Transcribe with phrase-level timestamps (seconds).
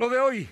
[0.00, 0.48] Lo de hoy.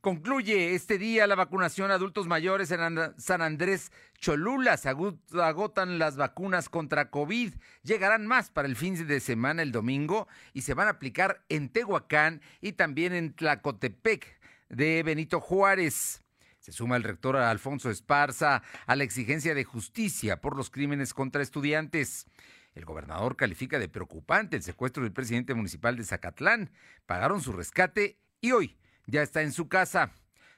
[0.00, 2.80] Concluye este día la vacunación a adultos mayores en
[3.18, 4.76] San Andrés Cholula.
[4.76, 7.54] Se agotan las vacunas contra COVID.
[7.82, 11.70] Llegarán más para el fin de semana el domingo y se van a aplicar en
[11.70, 14.38] Tehuacán y también en Tlacotepec
[14.68, 16.22] de Benito Juárez.
[16.60, 21.42] Se suma el rector Alfonso Esparza a la exigencia de justicia por los crímenes contra
[21.42, 22.28] estudiantes.
[22.76, 26.70] El gobernador califica de preocupante el secuestro del presidente municipal de Zacatlán.
[27.06, 28.76] Pagaron su rescate y hoy
[29.06, 30.12] ya está en su casa.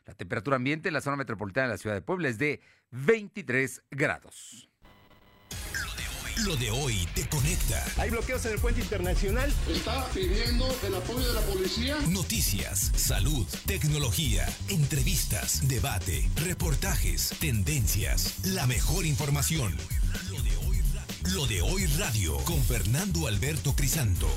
[0.07, 2.61] La temperatura ambiente en la zona metropolitana de la ciudad de Puebla es de
[2.91, 4.69] 23 grados.
[6.45, 7.85] Lo de hoy te conecta.
[7.99, 9.53] Hay bloqueos en el puente internacional.
[9.69, 11.99] Está pidiendo el apoyo de la policía.
[12.09, 19.77] Noticias, salud, tecnología, entrevistas, debate, reportajes, tendencias, la mejor información.
[20.31, 20.83] Lo de hoy,
[21.35, 24.29] Lo de hoy radio con Fernando Alberto Crisanto.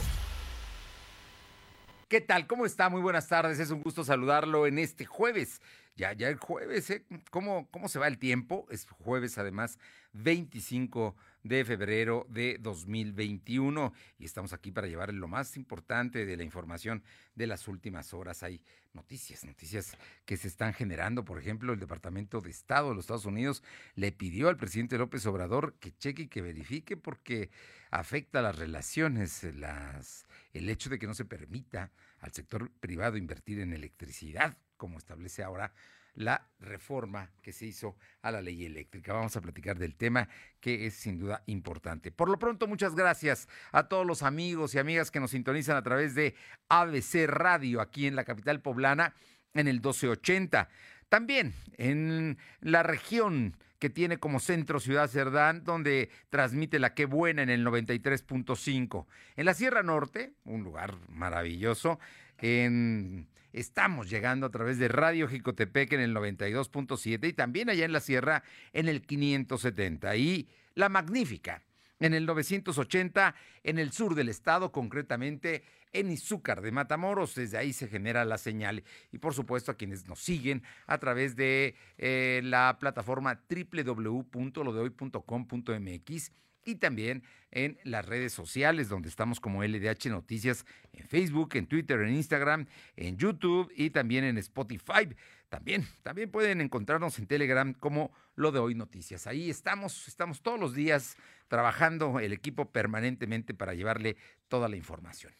[2.14, 2.46] ¿Qué tal?
[2.46, 2.90] ¿Cómo está?
[2.90, 3.58] Muy buenas tardes.
[3.58, 5.64] Es un gusto saludarlo en este jueves.
[5.96, 7.04] Ya, ya el jueves, ¿eh?
[7.32, 8.68] ¿Cómo, ¿Cómo se va el tiempo?
[8.70, 9.80] Es jueves, además,
[10.12, 16.44] 25 de febrero de 2021 y estamos aquí para llevar lo más importante de la
[16.44, 17.04] información
[17.34, 18.44] de las últimas horas.
[18.44, 18.62] Hay
[18.94, 21.26] noticias, noticias que se están generando.
[21.26, 23.64] Por ejemplo, el Departamento de Estado de los Estados Unidos
[23.96, 27.50] le pidió al presidente López Obrador que cheque y que verifique porque
[27.94, 33.60] afecta las relaciones, las, el hecho de que no se permita al sector privado invertir
[33.60, 35.74] en electricidad, como establece ahora
[36.16, 39.14] la reforma que se hizo a la ley eléctrica.
[39.14, 40.28] Vamos a platicar del tema
[40.60, 42.12] que es sin duda importante.
[42.12, 45.84] Por lo pronto, muchas gracias a todos los amigos y amigas que nos sintonizan a
[45.84, 46.36] través de
[46.70, 49.14] ABC Radio aquí en la capital poblana
[49.54, 50.68] en el 1280.
[51.10, 57.44] También en la región que tiene como centro Ciudad Cerdán, donde transmite la Qué Buena
[57.44, 59.08] en el 93.5.
[59.36, 62.00] En la Sierra Norte, un lugar maravilloso,
[62.38, 67.92] en Estamos llegando a través de Radio Jicotepec en el 92.7 y también allá en
[67.92, 70.16] la Sierra en el 570.
[70.16, 71.62] Y La Magnífica
[72.00, 77.36] en el 980 en el sur del estado, concretamente en Izúcar de Matamoros.
[77.36, 78.84] Desde ahí se genera la señal.
[79.12, 86.32] Y por supuesto a quienes nos siguen a través de eh, la plataforma www.lodehoy.com.mx
[86.66, 92.00] y también en las redes sociales donde estamos como LDH Noticias en Facebook, en Twitter,
[92.02, 95.10] en Instagram, en YouTube y también en Spotify.
[95.50, 99.28] También, también pueden encontrarnos en Telegram como lo de hoy noticias.
[99.28, 101.18] Ahí estamos, estamos todos los días
[101.48, 104.18] trabajando el equipo permanentemente para llevarle
[104.48, 105.34] toda la información.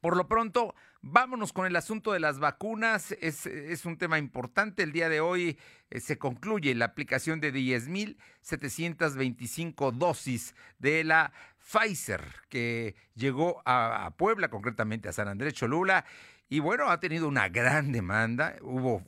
[0.00, 3.10] Por lo pronto, vámonos con el asunto de las vacunas.
[3.20, 3.48] Es,
[3.84, 4.84] un tema importante.
[4.84, 5.58] El día de hoy
[5.90, 14.10] eh, se concluye la aplicación de 10.725 dosis de la Pfizer que llegó a, a
[14.12, 16.04] Puebla, concretamente a San Andrés Cholula.
[16.48, 18.54] Y bueno, ha tenido una gran demanda.
[18.62, 19.02] Hubo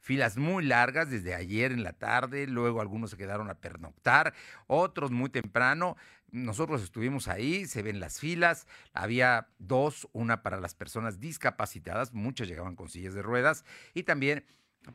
[0.00, 4.34] filas muy largas desde ayer en la tarde, luego algunos se quedaron a pernoctar,
[4.66, 5.96] otros muy temprano.
[6.32, 12.48] Nosotros estuvimos ahí, se ven las filas, había dos, una para las personas discapacitadas, muchas
[12.48, 13.64] llegaban con sillas de ruedas,
[13.94, 14.44] y también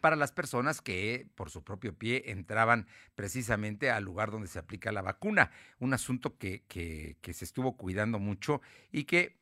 [0.02, 4.92] para las personas que por su propio pie entraban precisamente al lugar donde se aplica
[4.92, 5.52] la vacuna.
[5.80, 9.38] Un asunto que, que, se estuvo cuidando mucho y que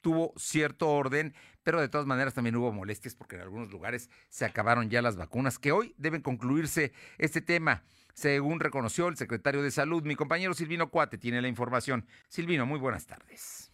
[0.00, 1.34] tuvo cierto orden,
[1.68, 5.16] pero de todas maneras también hubo molestias porque en algunos lugares se acabaron ya las
[5.16, 7.84] vacunas, que hoy deben concluirse este tema
[8.14, 10.02] según reconoció el secretario de Salud.
[10.02, 12.06] Mi compañero Silvino Cuate tiene la información.
[12.30, 13.67] Silvino, muy buenas tardes.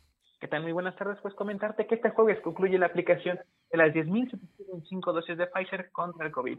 [0.51, 0.61] ¿Qué?
[0.61, 1.19] Muy buenas tardes.
[1.23, 3.39] Pues comentarte que este jueves concluye la aplicación
[3.71, 6.59] de las 10.705 dosis de Pfizer contra el COVID,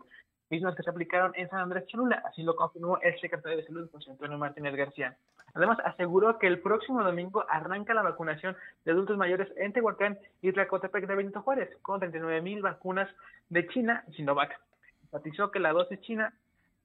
[0.50, 3.90] mismas que se aplicaron en San Andrés Cholula, así lo confirmó el secretario de Salud,
[3.92, 5.16] José Antonio Martínez García.
[5.54, 10.52] Además, aseguró que el próximo domingo arranca la vacunación de adultos mayores en Tehuacán y
[10.52, 13.10] Tlacotepec de Benito Juárez, con 39.000 vacunas
[13.50, 14.60] de China Sinovac.
[15.04, 16.34] Enfatizó que la dosis china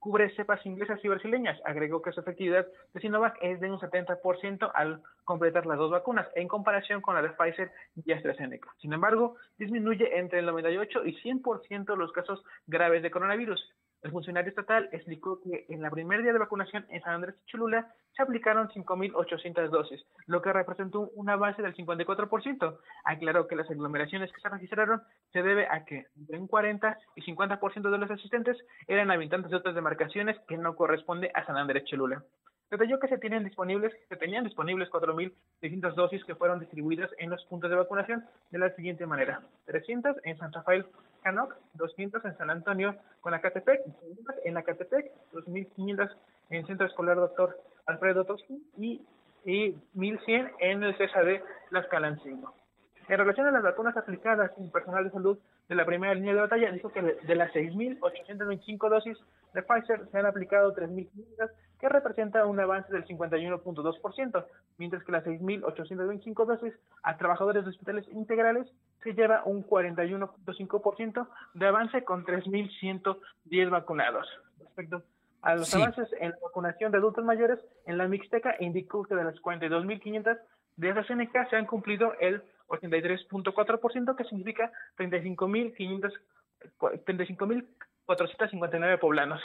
[0.01, 1.61] cubre cepas inglesas y brasileñas.
[1.63, 6.27] Agregó que su efectividad de Sinovac es de un 70% al completar las dos vacunas,
[6.35, 7.71] en comparación con la de Pfizer
[8.03, 8.67] y AstraZeneca.
[8.81, 13.63] Sin embargo, disminuye entre el 98 y 100% los casos graves de coronavirus.
[14.01, 17.93] El funcionario estatal explicó que en la primer día de vacunación en San Andrés Cholula
[18.15, 22.79] se aplicaron 5.800 dosis, lo que representó un avance del 54%.
[23.05, 25.01] Aclaró que las aglomeraciones que se registraron
[25.31, 28.57] se debe a que entre un 40 y 50% de los asistentes
[28.87, 32.23] eran habitantes de otras demarcaciones que no corresponde a San Andrés Cholula.
[32.71, 37.43] Detalló que se tienen disponibles, se tenían disponibles 4.600 dosis que fueron distribuidas en los
[37.45, 40.85] puntos de vacunación de la siguiente manera: 300 en Santa Rafael
[41.21, 43.81] Canoc, 200 en San Antonio con Acatepec,
[44.45, 46.15] en Acatepec, 2.500
[46.49, 49.01] en Centro Escolar Doctor Alfredo Toschi y,
[49.43, 51.41] y 1.100 en el CSAD
[51.71, 52.53] Las Calancingo.
[53.07, 55.37] En relación a las vacunas aplicadas en personal de salud
[55.67, 59.17] de la primera línea de batalla, dijo que de las 6.825 dosis
[59.53, 64.45] de Pfizer se han aplicado 3.500, que representa un avance del 51.2%,
[64.77, 68.67] mientras que las 6.825 dosis a trabajadores de hospitales integrales
[69.03, 74.27] se lleva un 41.5% de avance con 3.110 vacunados.
[74.59, 75.03] Respecto
[75.41, 79.23] a los avances en la vacunación de adultos mayores, en la Mixteca indicó que de
[79.23, 80.37] las 42.500
[80.77, 86.13] de AstraZeneca se han cumplido el 83.4%, que significa 35.500
[86.79, 89.41] 35.459 poblanos.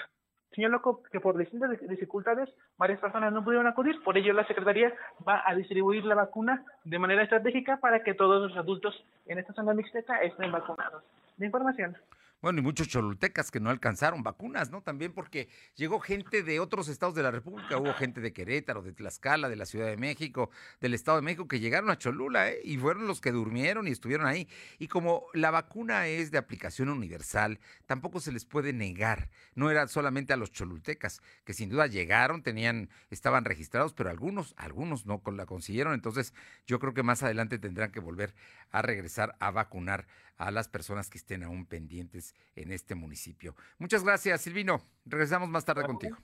[0.54, 0.80] Señaló
[1.10, 4.94] que por distintas dificultades varias personas no pudieron acudir, por ello la Secretaría
[5.26, 9.52] va a distribuir la vacuna de manera estratégica para que todos los adultos en esta
[9.52, 11.04] zona mixteca estén vacunados.
[11.36, 11.94] De información.
[12.42, 14.82] Bueno, y muchos cholultecas que no alcanzaron vacunas, ¿no?
[14.82, 18.92] También porque llegó gente de otros estados de la República, hubo gente de Querétaro, de
[18.92, 20.50] Tlaxcala, de la Ciudad de México,
[20.80, 22.60] del Estado de México, que llegaron a Cholula, ¿eh?
[22.62, 24.48] Y fueron los que durmieron y estuvieron ahí.
[24.78, 29.30] Y como la vacuna es de aplicación universal, tampoco se les puede negar.
[29.54, 34.54] No era solamente a los cholultecas, que sin duda llegaron, tenían, estaban registrados, pero algunos,
[34.58, 35.94] algunos no la consiguieron.
[35.94, 36.34] Entonces,
[36.66, 38.34] yo creo que más adelante tendrán que volver
[38.70, 40.06] a regresar a vacunar
[40.36, 43.54] a las personas que estén aún pendientes en este municipio.
[43.78, 44.82] Muchas gracias, Silvino.
[45.04, 46.16] Regresamos más tarde contigo.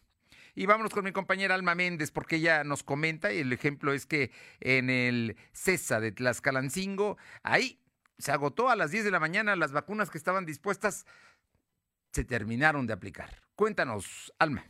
[0.55, 4.05] Y vámonos con mi compañera Alma Méndez, porque ella nos comenta, y el ejemplo es
[4.05, 4.31] que
[4.61, 7.81] en el CESA de Tlaxcalancingo, ahí
[8.19, 11.07] se agotó a las 10 de la mañana las vacunas que estaban dispuestas,
[12.13, 13.43] se terminaron de aplicar.
[13.55, 14.65] Cuéntanos, Alma.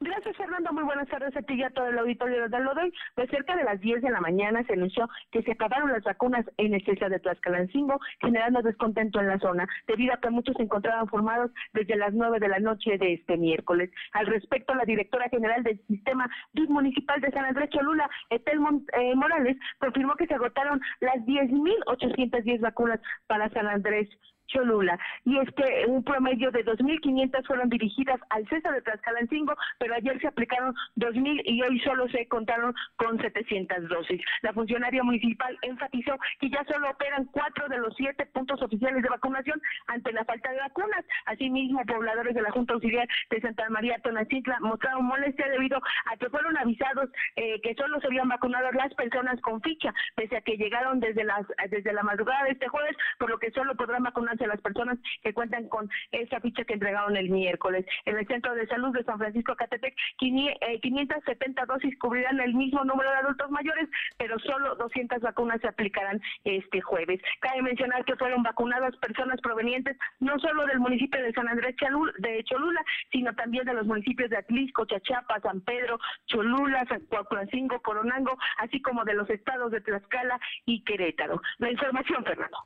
[0.00, 0.72] Gracias, Fernando.
[0.72, 2.92] Muy buenas tardes a ti y a todo el auditorio de Lodoy.
[3.16, 6.46] Pues cerca de las 10 de la mañana se anunció que se acabaron las vacunas
[6.56, 11.08] en el de Tlaxcalancingo, generando descontento en la zona, debido a que muchos se encontraban
[11.08, 13.90] formados desde las 9 de la noche de este miércoles.
[14.12, 18.60] Al respecto, la directora general del Sistema Municipal de San Andrés Cholula, Etel
[18.92, 24.08] eh, Morales, confirmó que se agotaron las 10.810 vacunas para San Andrés
[24.48, 24.98] Cholula.
[25.24, 30.20] Y es que un promedio de 2.500 fueron dirigidas al César de Tlaxcalancingo, pero ayer
[30.20, 34.20] se aplicaron 2.000 y hoy solo se contaron con 700 dosis.
[34.42, 39.08] La funcionaria municipal enfatizó que ya solo operan cuatro de los siete puntos oficiales de
[39.08, 41.04] vacunación ante la falta de vacunas.
[41.26, 46.30] Asimismo, pobladores de la Junta Auxiliar de Santa María Tonacitla mostraron molestia debido a que
[46.30, 50.56] fueron avisados eh, que solo se habían vacunado las personas con ficha, pese a que
[50.56, 54.37] llegaron desde las desde la madrugada de este jueves, por lo que solo podrán vacunar
[54.44, 57.84] a las personas que cuentan con esa ficha que entregaron el miércoles.
[58.04, 62.84] En el Centro de Salud de San Francisco Catepec, 570 eh, dosis cubrirán el mismo
[62.84, 67.20] número de adultos mayores, pero solo 200 vacunas se aplicarán este jueves.
[67.40, 71.74] Cabe mencionar que fueron vacunadas personas provenientes no solo del municipio de San Andrés
[72.18, 77.80] de Cholula, sino también de los municipios de Atlisco, Chachapa, San Pedro, Cholula, San Francisco,
[77.82, 81.40] Coronango, así como de los estados de Tlaxcala y Querétaro.
[81.58, 82.58] La información, Fernando.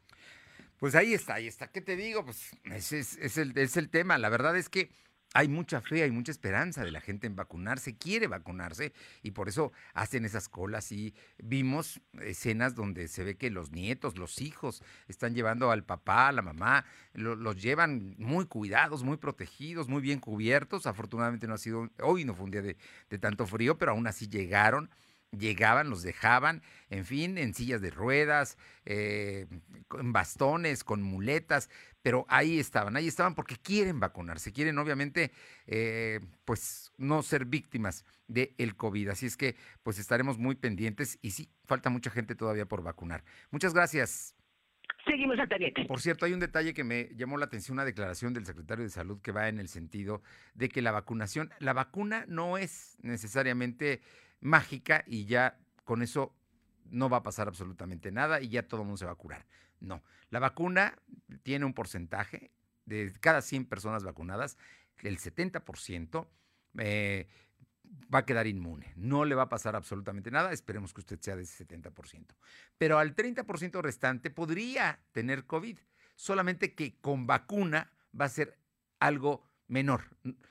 [0.83, 1.69] Pues ahí está, ahí está.
[1.69, 2.25] ¿Qué te digo?
[2.25, 4.19] Pues ese es, el, es el tema.
[4.19, 4.91] La verdad es que
[5.33, 8.93] hay mucha fe, hay mucha esperanza de la gente en vacunarse, quiere vacunarse
[9.23, 14.19] y por eso hacen esas colas y vimos escenas donde se ve que los nietos,
[14.19, 19.87] los hijos están llevando al papá, a la mamá, los llevan muy cuidados, muy protegidos,
[19.87, 20.89] muy bien cubiertos.
[20.89, 22.77] Afortunadamente no ha sido, hoy no fue un día de,
[23.09, 24.91] de tanto frío, pero aún así llegaron
[25.37, 29.47] llegaban, los dejaban, en fin, en sillas de ruedas, eh,
[29.99, 31.71] en bastones, con muletas,
[32.03, 35.33] pero ahí estaban, ahí estaban porque quieren vacunarse, quieren obviamente,
[35.67, 39.09] eh, pues, no ser víctimas del el COVID.
[39.09, 43.25] Así es que, pues, estaremos muy pendientes y sí, falta mucha gente todavía por vacunar.
[43.51, 44.35] Muchas gracias.
[45.07, 45.85] Seguimos al pendiente.
[45.87, 48.91] Por cierto, hay un detalle que me llamó la atención, una declaración del secretario de
[48.91, 50.23] Salud que va en el sentido
[50.55, 54.01] de que la vacunación, la vacuna no es necesariamente
[54.43, 56.37] mágica y ya con eso
[56.91, 59.47] no va a pasar absolutamente nada y ya todo el mundo se va a curar.
[59.81, 60.99] No, la vacuna
[61.43, 62.51] tiene un porcentaje
[62.85, 64.59] de cada 100 personas vacunadas,
[64.99, 66.29] el 70%
[66.79, 67.29] eh,
[68.13, 68.93] va a quedar inmune.
[68.97, 70.53] No le va a pasar absolutamente nada.
[70.53, 72.35] Esperemos que usted sea de ese 70%.
[72.79, 75.79] Pero al 30% restante podría tener COVID,
[76.15, 78.59] solamente que con vacuna va a ser
[78.99, 80.05] algo menor.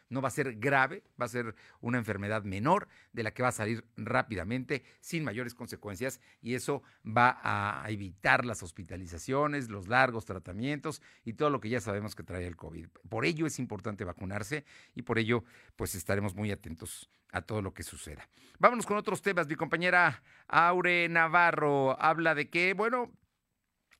[0.09, 3.49] No va a ser grave, va a ser una enfermedad menor de la que va
[3.49, 10.25] a salir rápidamente sin mayores consecuencias y eso va a evitar las hospitalizaciones, los largos
[10.25, 12.87] tratamientos y todo lo que ya sabemos que trae el COVID.
[13.07, 15.45] Por ello es importante vacunarse y por ello
[15.77, 18.27] pues estaremos muy atentos a todo lo que suceda.
[18.59, 19.47] Vámonos con otros temas.
[19.47, 23.11] Mi compañera Aure Navarro habla de que, bueno,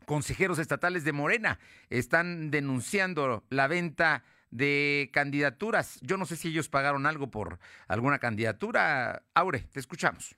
[0.06, 1.60] consejeros estatales de Morena
[1.90, 6.00] están denunciando la venta de candidaturas.
[6.02, 9.24] Yo no sé si ellos pagaron algo por alguna candidatura.
[9.34, 10.36] Aure, te escuchamos.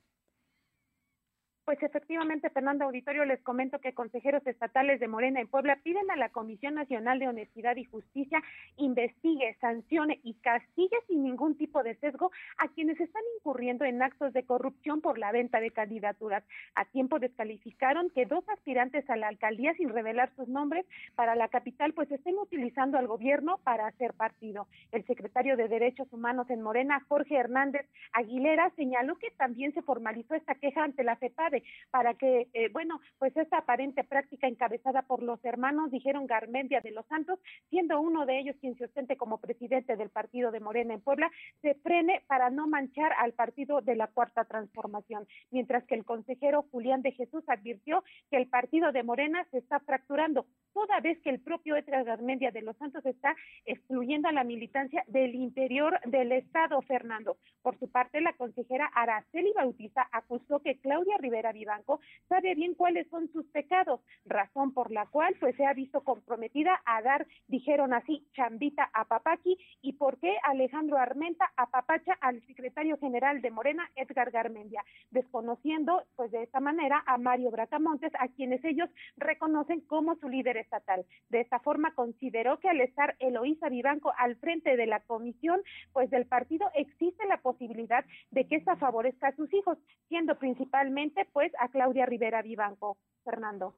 [1.65, 6.17] Pues efectivamente, Fernando Auditorio, les comento que consejeros estatales de Morena en Puebla piden a
[6.17, 8.43] la Comisión Nacional de Honestidad y Justicia
[8.75, 14.33] investigue, sancione y castigue sin ningún tipo de sesgo a quienes están incurriendo en actos
[14.33, 16.43] de corrupción por la venta de candidaturas.
[16.75, 21.47] A tiempo descalificaron que dos aspirantes a la alcaldía, sin revelar sus nombres, para la
[21.47, 24.67] capital, pues estén utilizando al gobierno para hacer partido.
[24.91, 30.35] El secretario de Derechos Humanos en Morena, Jorge Hernández Aguilera, señaló que también se formalizó
[30.35, 31.52] esta queja ante la FEPAD
[31.91, 36.91] para que, eh, bueno, pues esta aparente práctica encabezada por los hermanos, dijeron Garmendia de
[36.91, 40.93] los Santos, siendo uno de ellos quien se ostente como presidente del partido de Morena
[40.93, 41.29] en Puebla,
[41.61, 46.65] se frene para no manchar al partido de la Cuarta Transformación, mientras que el consejero
[46.71, 51.29] Julián de Jesús advirtió que el partido de Morena se está fracturando, toda vez que
[51.29, 56.31] el propio Edgar Garmendia de los Santos está excluyendo a la militancia del interior del
[56.31, 57.37] Estado, Fernando.
[57.61, 63.07] Por su parte, la consejera Araceli Bautista acusó que Claudia Rivera Vivanco sabe bien cuáles
[63.09, 67.93] son sus pecados, razón por la cual pues se ha visto comprometida a dar, dijeron
[67.93, 73.89] así, chambita a Papaki y por qué Alejandro Armenta apapacha al secretario general de Morena,
[73.95, 80.15] Edgar Garmendia, desconociendo pues de esta manera a Mario Bracamontes, a quienes ellos reconocen como
[80.15, 81.05] su líder estatal.
[81.29, 86.09] De esta forma consideró que al estar Eloísa Vivanco al frente de la comisión, pues
[86.09, 91.51] del partido existe la posibilidad de que esta favorezca a sus hijos, siendo principalmente pues
[91.59, 92.97] a Claudia Rivera Vivanco.
[93.23, 93.75] Fernando.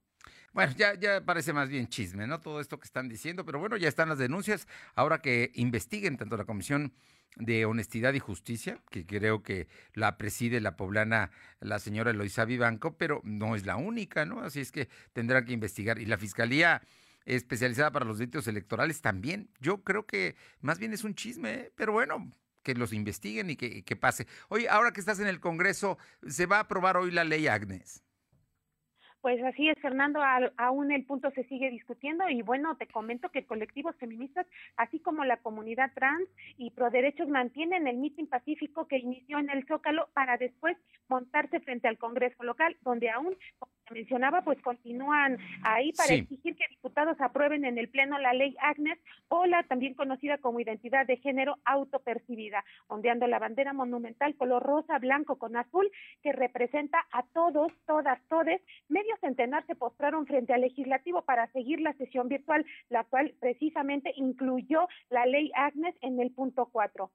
[0.54, 2.40] Bueno, ya, ya parece más bien chisme, ¿no?
[2.40, 4.68] Todo esto que están diciendo, pero bueno, ya están las denuncias.
[4.96, 6.94] Ahora que investiguen tanto la Comisión
[7.36, 12.98] de Honestidad y Justicia, que creo que la preside la poblana, la señora Eloisa Vivanco,
[12.98, 14.40] pero no es la única, ¿no?
[14.42, 16.00] Así es que tendrán que investigar.
[16.00, 16.82] Y la Fiscalía
[17.26, 19.50] especializada para los delitos electorales también.
[19.60, 21.74] Yo creo que más bien es un chisme, ¿eh?
[21.76, 22.32] pero bueno,
[22.66, 24.28] que los investiguen y que, pase.
[24.50, 28.02] Oye, ahora que estás en el Congreso, ¿se va a aprobar hoy la ley Agnes?
[29.22, 30.20] Pues así es, Fernando,
[30.58, 34.46] aún el punto se sigue discutiendo y bueno, te comento que colectivos feministas,
[34.78, 39.50] así como la comunidad trans y pro derechos mantienen el mitin pacífico que inició en
[39.50, 43.36] el Zócalo para después montarse frente al Congreso local, donde aún,
[43.94, 49.00] mencionaba, pues continúan ahí para exigir que diputados aprueben en el Pleno la ley Agnes
[49.28, 54.98] o la también conocida como identidad de género autopercibida, ondeando la bandera monumental color rosa,
[55.00, 55.90] blanco con azul
[56.22, 61.82] que representa a todos, todas, todes, medio centenar se postraron frente al legislativo para seguir
[61.82, 67.12] la sesión virtual, la cual precisamente incluyó la ley Agnes en el punto cuatro.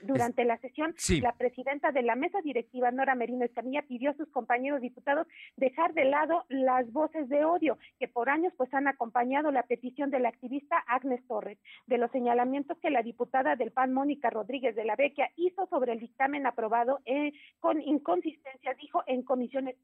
[0.00, 4.28] Durante la sesión, la presidenta de la mesa directiva, Nora Merino Escamilla, pidió a sus
[4.28, 5.26] compañeros diputados
[5.56, 10.10] dejar de lado las voces de odio que por años pues han acompañado la petición
[10.10, 14.76] de la activista Agnes Torres, de los señalamientos que la diputada del PAN, Mónica Rodríguez
[14.76, 19.76] de la Vecchia, hizo sobre el dictamen aprobado eh, con inconsistencia, dijo en comisiones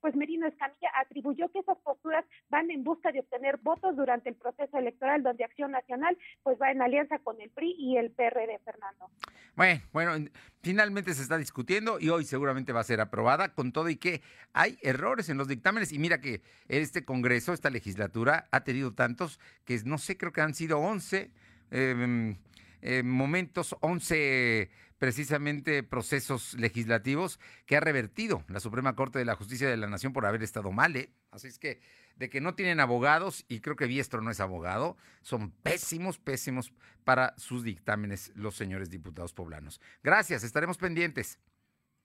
[0.00, 4.34] pues Merino Escamilla atribuyó que esas posturas van en busca de obtener votos durante el
[4.34, 8.58] proceso electoral donde Acción Nacional pues va en alianza con el PRI y el PRD,
[8.64, 9.10] Fernando.
[9.56, 10.30] Bueno, bueno,
[10.62, 14.20] finalmente se está discutiendo y hoy seguramente va a ser aprobada con todo y que
[14.52, 15.92] hay errores en los dictámenes.
[15.92, 20.40] Y mira que este Congreso, esta legislatura, ha tenido tantos que no sé, creo que
[20.40, 21.30] han sido 11
[21.70, 22.36] em,
[22.84, 29.68] eh, momentos, 11 precisamente procesos legislativos que ha revertido la Suprema Corte de la Justicia
[29.68, 30.94] de la Nación por haber estado mal.
[30.96, 31.10] ¿eh?
[31.30, 31.80] Así es que
[32.16, 36.72] de que no tienen abogados, y creo que Biestro no es abogado, son pésimos, pésimos
[37.04, 39.80] para sus dictámenes los señores diputados poblanos.
[40.02, 41.40] Gracias, estaremos pendientes.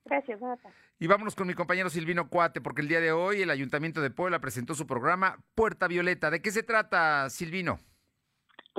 [0.05, 0.39] Gracias.
[0.97, 4.11] Y vámonos con mi compañero Silvino Cuate, porque el día de hoy el Ayuntamiento de
[4.11, 6.31] Puebla presentó su programa Puerta Violeta.
[6.31, 7.79] ¿De qué se trata, Silvino?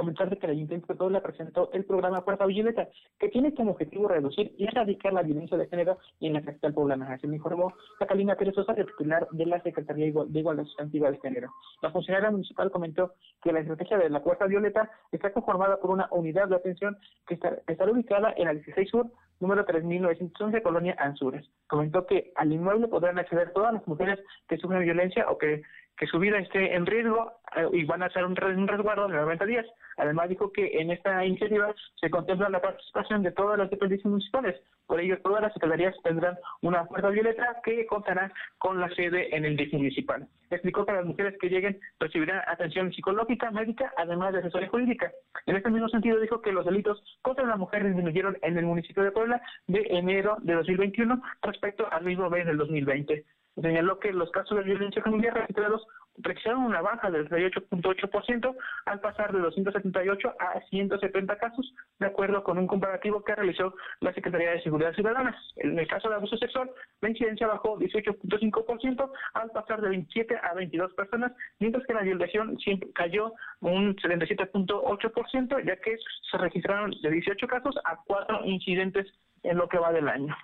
[0.01, 2.89] Comentar que el Ayuntamiento de Puebla presentó el programa Puerta Violeta,
[3.19, 7.13] que tiene como objetivo reducir y erradicar la violencia de género en la capital poblana.
[7.13, 11.51] Así me informó Catalina Pérez Sosa, titular de la Secretaría de Igualdad Sustantiva de Género.
[11.83, 16.09] La funcionaria municipal comentó que la estrategia de la Puerta Violeta está conformada por una
[16.13, 19.07] unidad de atención que está, estará ubicada en la 16 Sur,
[19.39, 21.47] número 3911, Colonia Anzures.
[21.67, 25.63] Comentó que al inmueble podrán acceder todas las mujeres que sufren violencia o que
[26.01, 29.45] que su vida esté en riesgo eh, y van a hacer un, resguardo de 90
[29.45, 29.67] días.
[29.99, 34.59] Además dijo que en esta iniciativa se contempla la participación de todas las dependencias municipales.
[34.87, 39.45] Por ello, todas las secretarías tendrán una puerta violeta que contará con la sede en
[39.45, 40.27] el DIF municipal.
[40.49, 45.13] Explicó que las mujeres que lleguen recibirán atención psicológica, médica, además de asesoría jurídica.
[45.45, 49.03] En este mismo sentido, dijo que los delitos contra la mujer disminuyeron en el municipio
[49.03, 53.23] de Puebla de enero de 2021 respecto al mismo mes del 2020
[53.55, 55.87] señaló que los casos de violencia familiar registrados
[56.23, 62.59] registraron una baja del 38.8% al pasar de 278 a 170 casos, de acuerdo con
[62.59, 65.37] un comparativo que realizó la Secretaría de Seguridad Ciudadana.
[65.57, 70.55] En el caso de abuso sexual, la incidencia bajó 18.5% al pasar de 27 a
[70.55, 72.59] 22 personas, mientras que la violación
[72.95, 75.97] cayó un 77.8%, ya que
[76.31, 79.07] se registraron de 18 casos a 4 incidentes
[79.43, 80.37] en lo que va del año.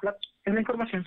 [0.44, 1.04] Es la información.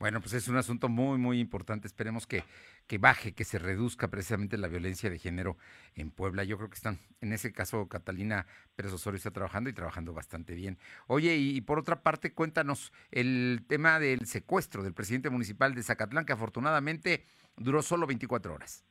[0.00, 1.86] Bueno, pues es un asunto muy, muy importante.
[1.86, 2.42] Esperemos que,
[2.86, 5.58] que baje, que se reduzca precisamente la violencia de género
[5.94, 6.42] en Puebla.
[6.42, 10.54] Yo creo que están, en ese caso, Catalina Pérez Osorio está trabajando y trabajando bastante
[10.54, 10.78] bien.
[11.06, 16.24] Oye, y, por otra parte, cuéntanos el tema del secuestro del presidente municipal de Zacatlán,
[16.24, 17.26] que afortunadamente
[17.58, 18.86] duró solo 24 horas.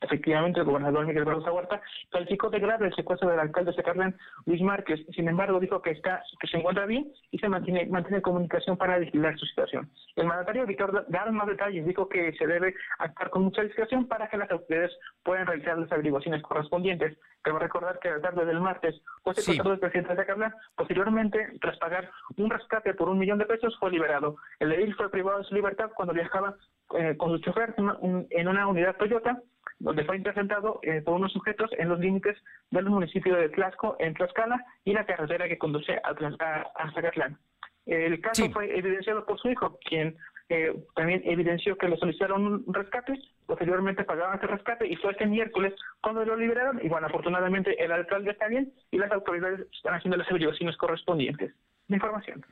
[0.00, 4.16] Efectivamente, el gobernador Miguel Barroso Huerta calificó de grave el secuestro del alcalde de Carlán,
[4.46, 5.00] Luis Márquez.
[5.14, 8.98] Sin embargo, dijo que está que se encuentra bien y se mantiene mantiene comunicación para
[8.98, 9.90] vigilar su situación.
[10.16, 14.28] El mandatario Víctor dar más detalles, dijo que se debe actuar con mucha discreción para
[14.28, 14.92] que las autoridades
[15.22, 17.18] puedan realizar las averiguaciones correspondientes.
[17.42, 20.54] Cabe recordar que la tarde del martes fue secuestrado el presidente de Carlán.
[20.76, 24.36] Posteriormente, tras pagar un rescate por un millón de pesos, fue liberado.
[24.60, 26.56] El edil fue privado de su libertad cuando viajaba
[26.98, 29.40] eh, con su chofer en una unidad Toyota
[29.80, 32.36] donde fue interceptado eh, por unos sujetos en los límites
[32.70, 37.38] del municipio de Tlaxco, en Tlaxcala, y la carretera que conduce a, a, Zacatlán.
[37.86, 40.16] El caso fue evidenciado por su hijo, quien
[40.50, 45.26] eh, también evidenció que le solicitaron un rescate, posteriormente pagaban ese rescate y fue este
[45.26, 49.94] miércoles cuando lo liberaron y bueno, afortunadamente el alcalde está bien y las autoridades están
[49.94, 51.54] haciendo las averiguaciones correspondientes.
[51.88, 52.44] La información.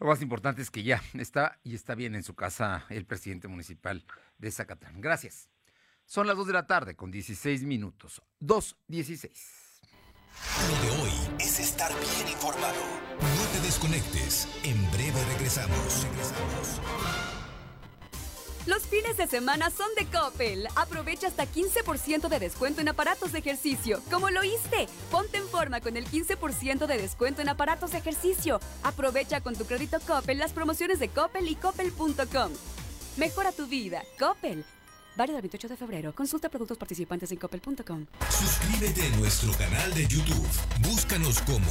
[0.00, 3.48] Lo más importante es que ya está y está bien en su casa el presidente
[3.48, 4.02] municipal
[4.38, 5.00] de Zacatlán.
[5.00, 5.53] Gracias.
[6.06, 8.22] Son las 2 de la tarde con 16 minutos.
[8.40, 9.30] 2.16.
[10.68, 12.80] Lo de hoy es estar bien informado.
[13.20, 14.48] No te desconectes.
[14.64, 16.04] En breve regresamos.
[16.04, 16.80] Regresamos.
[18.66, 20.66] Los fines de semana son de Coppel.
[20.76, 24.00] Aprovecha hasta 15% de descuento en aparatos de ejercicio.
[24.10, 24.86] ¿Cómo lo oíste?
[25.10, 28.60] Ponte en forma con el 15% de descuento en aparatos de ejercicio.
[28.82, 32.52] Aprovecha con tu crédito Coppel las promociones de Coppel y Coppel.com.
[33.18, 34.02] Mejora tu vida.
[34.18, 34.64] Coppel.
[35.16, 36.12] Válido del 28 de febrero.
[36.14, 38.06] Consulta productos participantes en coppel.com.
[38.30, 40.48] Suscríbete a nuestro canal de YouTube.
[40.82, 41.70] Búscanos como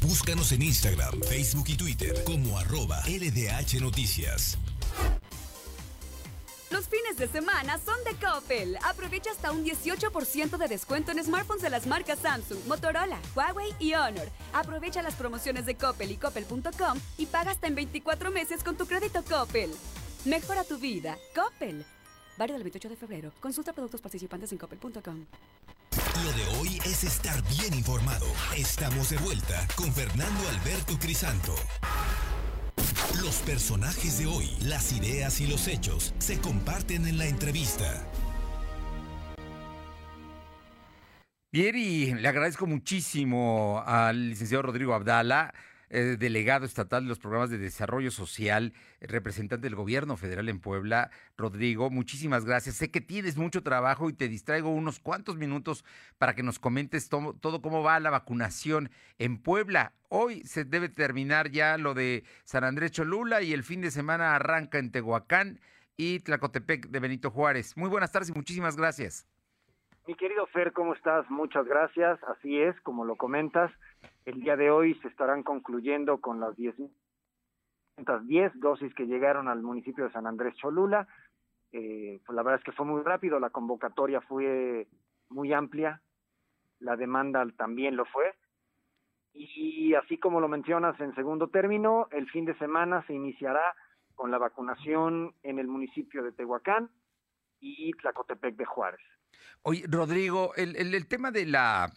[0.00, 4.56] Búscanos en Instagram, Facebook y Twitter como arroba LDH Noticias.
[6.70, 8.78] Los fines de semana son de Coppel.
[8.84, 13.94] Aprovecha hasta un 18% de descuento en smartphones de las marcas Samsung, Motorola, Huawei y
[13.94, 14.28] Honor.
[14.52, 18.86] Aprovecha las promociones de Coppel y Coppel.com y paga hasta en 24 meses con tu
[18.86, 19.74] crédito Coppel.
[20.24, 21.18] Mejora tu vida.
[21.34, 21.84] Coppel.
[22.38, 23.32] Válido del 28 de febrero.
[23.40, 25.26] Consulta productos participantes en coppel.com.
[26.24, 28.26] Lo de hoy es estar bien informado.
[28.56, 31.54] Estamos de vuelta con Fernando Alberto Crisanto.
[33.22, 38.06] Los personajes de hoy, las ideas y los hechos se comparten en la entrevista.
[41.50, 45.54] Bien, y le agradezco muchísimo al licenciado Rodrigo Abdala,
[45.90, 50.60] eh, delegado estatal de los programas de desarrollo social, eh, representante del gobierno federal en
[50.60, 51.10] Puebla.
[51.36, 52.76] Rodrigo, muchísimas gracias.
[52.76, 55.84] Sé que tienes mucho trabajo y te distraigo unos cuantos minutos
[56.18, 59.92] para que nos comentes to- todo cómo va la vacunación en Puebla.
[60.08, 64.34] Hoy se debe terminar ya lo de San Andrés Cholula y el fin de semana
[64.34, 65.60] arranca en Tehuacán
[65.96, 67.76] y Tlacotepec de Benito Juárez.
[67.76, 69.26] Muy buenas tardes y muchísimas gracias.
[70.06, 71.28] Mi querido Fer, ¿cómo estás?
[71.28, 72.18] Muchas gracias.
[72.24, 73.70] Así es, como lo comentas,
[74.28, 76.76] el día de hoy se estarán concluyendo con las 10
[78.26, 81.08] 10 dosis que llegaron al municipio de San Andrés Cholula.
[81.72, 84.86] Eh, pues la verdad es que fue muy rápido, la convocatoria fue
[85.30, 86.02] muy amplia,
[86.78, 88.34] la demanda también lo fue.
[89.32, 93.74] Y así como lo mencionas en segundo término, el fin de semana se iniciará
[94.14, 96.90] con la vacunación en el municipio de Tehuacán
[97.60, 99.00] y Tlacotepec de Juárez.
[99.62, 101.92] Oye, Rodrigo, el, el, tema de la...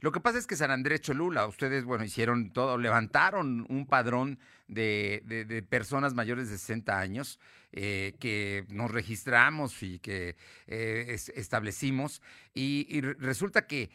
[0.00, 4.38] Lo que pasa es que San Andrés Cholula, ustedes, bueno, hicieron todo, levantaron un padrón
[4.66, 7.38] de, de, personas mayores de 60 años
[7.72, 10.36] eh, que nos registramos y que
[10.66, 12.22] eh, es, establecimos,
[12.54, 13.90] y, resulta que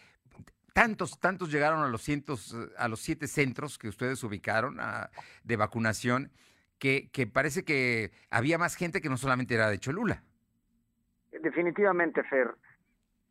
[0.73, 5.09] tantos, tantos llegaron a los, cientos, a los siete centros que ustedes ubicaron a,
[5.43, 6.31] de vacunación,
[6.79, 10.23] que, que parece que había más gente que no solamente era de Cholula.
[11.41, 12.55] Definitivamente, Fer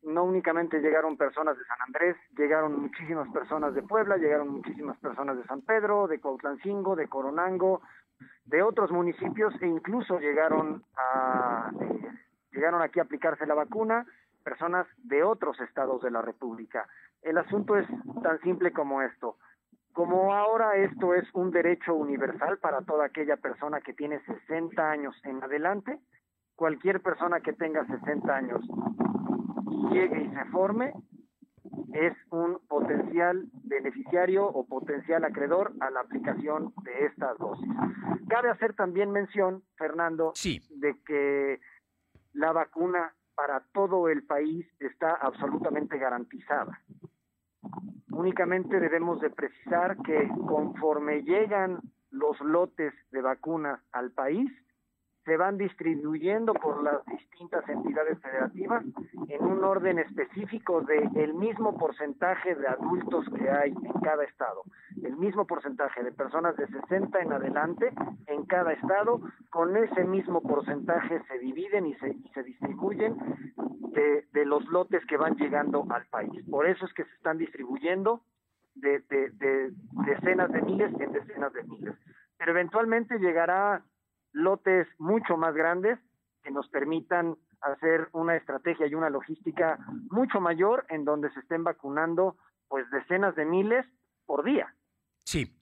[0.06, 5.36] no únicamente llegaron personas de San Andrés, llegaron muchísimas personas de Puebla, llegaron muchísimas personas
[5.36, 7.82] de San Pedro, de Cuautlancingo, de Coronango,
[8.44, 12.08] de otros municipios e incluso llegaron a eh,
[12.52, 14.06] llegaron aquí a aplicarse la vacuna
[14.44, 16.86] personas de otros estados de la República.
[17.20, 17.86] El asunto es
[18.22, 19.36] tan simple como esto.
[19.92, 25.16] Como ahora esto es un derecho universal para toda aquella persona que tiene 60 años
[25.24, 25.98] en adelante,
[26.54, 28.60] cualquier persona que tenga 60 años
[29.90, 30.92] llegue y se forme,
[31.92, 37.68] es un potencial beneficiario o potencial acreedor a la aplicación de estas dosis.
[38.28, 40.60] Cabe hacer también mención, Fernando, sí.
[40.70, 41.60] de que
[42.32, 46.80] la vacuna para todo el país está absolutamente garantizada.
[48.10, 54.50] Únicamente debemos de precisar que conforme llegan los lotes de vacunas al país,
[55.26, 58.84] se van distribuyendo por las distintas entidades federativas
[59.28, 64.62] en un orden específico de el mismo porcentaje de adultos que hay en cada estado,
[65.02, 67.92] el mismo porcentaje de personas de 60 en adelante
[68.28, 73.16] en cada estado, con ese mismo porcentaje se dividen y se, y se distribuyen
[73.94, 76.44] de, de, los lotes que van llegando al país.
[76.48, 78.22] Por eso es que se están distribuyendo
[78.76, 79.72] de, de, de
[80.06, 81.96] decenas de miles en decenas de miles.
[82.38, 83.82] Pero eventualmente llegará
[84.36, 85.98] lotes mucho más grandes
[86.42, 89.78] que nos permitan hacer una estrategia y una logística
[90.10, 92.36] mucho mayor en donde se estén vacunando
[92.68, 93.86] pues decenas de miles
[94.26, 94.74] por día.
[95.24, 95.52] Sí.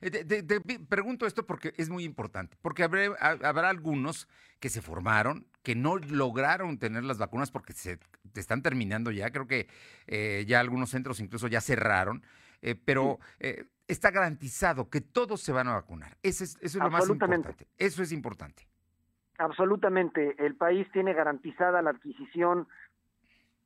[0.00, 4.28] Te, te, te, pregunto esto porque es muy importante, porque habrá, habrá, algunos
[4.60, 7.98] que se formaron, que no lograron tener las vacunas porque se
[8.36, 9.68] están terminando ya, creo que
[10.06, 12.22] eh, ya algunos centros incluso ya cerraron,
[12.60, 16.16] eh, pero eh, está garantizado que todos se van a vacunar.
[16.22, 17.66] Eso es, eso es lo más importante.
[17.76, 18.66] Eso es importante.
[19.38, 20.34] Absolutamente.
[20.38, 22.68] El país tiene garantizada la adquisición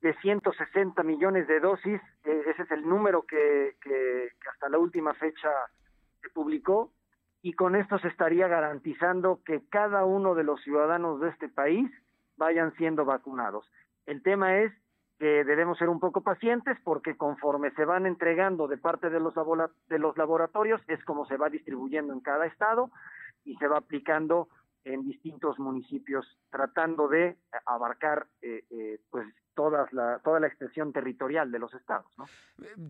[0.01, 2.01] de 160 millones de dosis.
[2.25, 5.51] Eh, ese es el número que, que, que hasta la última fecha
[6.23, 6.93] se publicó.
[7.43, 11.91] Y con esto se estaría garantizando que cada uno de los ciudadanos de este país
[12.37, 13.71] vayan siendo vacunados.
[14.07, 14.73] El tema es
[15.19, 19.35] que debemos ser un poco pacientes porque conforme se van entregando de parte de los,
[19.89, 22.91] de los laboratorios es como se va distribuyendo en cada estado
[23.45, 24.49] y se va aplicando
[24.85, 31.51] en distintos municipios tratando de abarcar eh, eh, pues todas la, toda la extensión territorial
[31.51, 32.07] de los estados.
[32.19, 32.27] ¿no?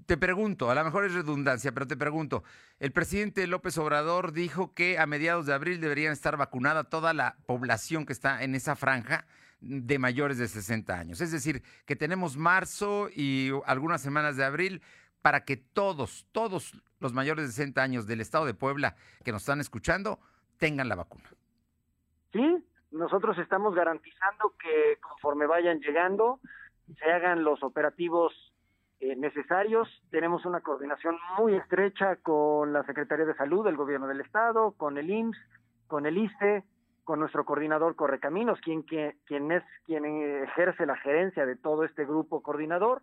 [0.05, 2.43] Te pregunto, a lo mejor es redundancia, pero te pregunto,
[2.81, 7.37] el presidente López Obrador dijo que a mediados de abril deberían estar vacunada toda la
[7.47, 9.27] población que está en esa franja
[9.69, 11.21] de mayores de 60 años.
[11.21, 14.83] Es decir, que tenemos marzo y algunas semanas de abril
[15.23, 19.43] para que todos, todos los mayores de 60 años del estado de Puebla que nos
[19.43, 20.21] están escuchando
[20.59, 21.29] tengan la vacuna.
[22.33, 26.41] Sí, nosotros estamos garantizando que conforme vayan llegando,
[26.99, 28.33] se hagan los operativos
[29.01, 29.89] eh, necesarios.
[30.11, 34.97] Tenemos una coordinación muy estrecha con la Secretaría de Salud del Gobierno del Estado, con
[34.97, 35.39] el IMSS,
[35.87, 36.65] con el ISTE,
[37.07, 40.05] con nuestro coordinador Correcaminos, quien, quien, es quien
[40.43, 43.01] ejerce la gerencia de todo este grupo coordinador.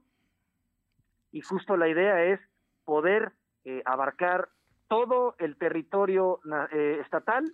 [1.31, 2.39] Y justo la idea es
[2.83, 3.31] poder
[3.63, 4.49] eh, abarcar
[4.89, 6.41] todo el territorio
[6.73, 7.53] eh, estatal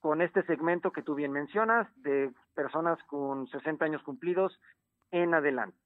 [0.00, 4.58] con este segmento que tú bien mencionas de personas con 60 años cumplidos
[5.10, 5.81] en adelante.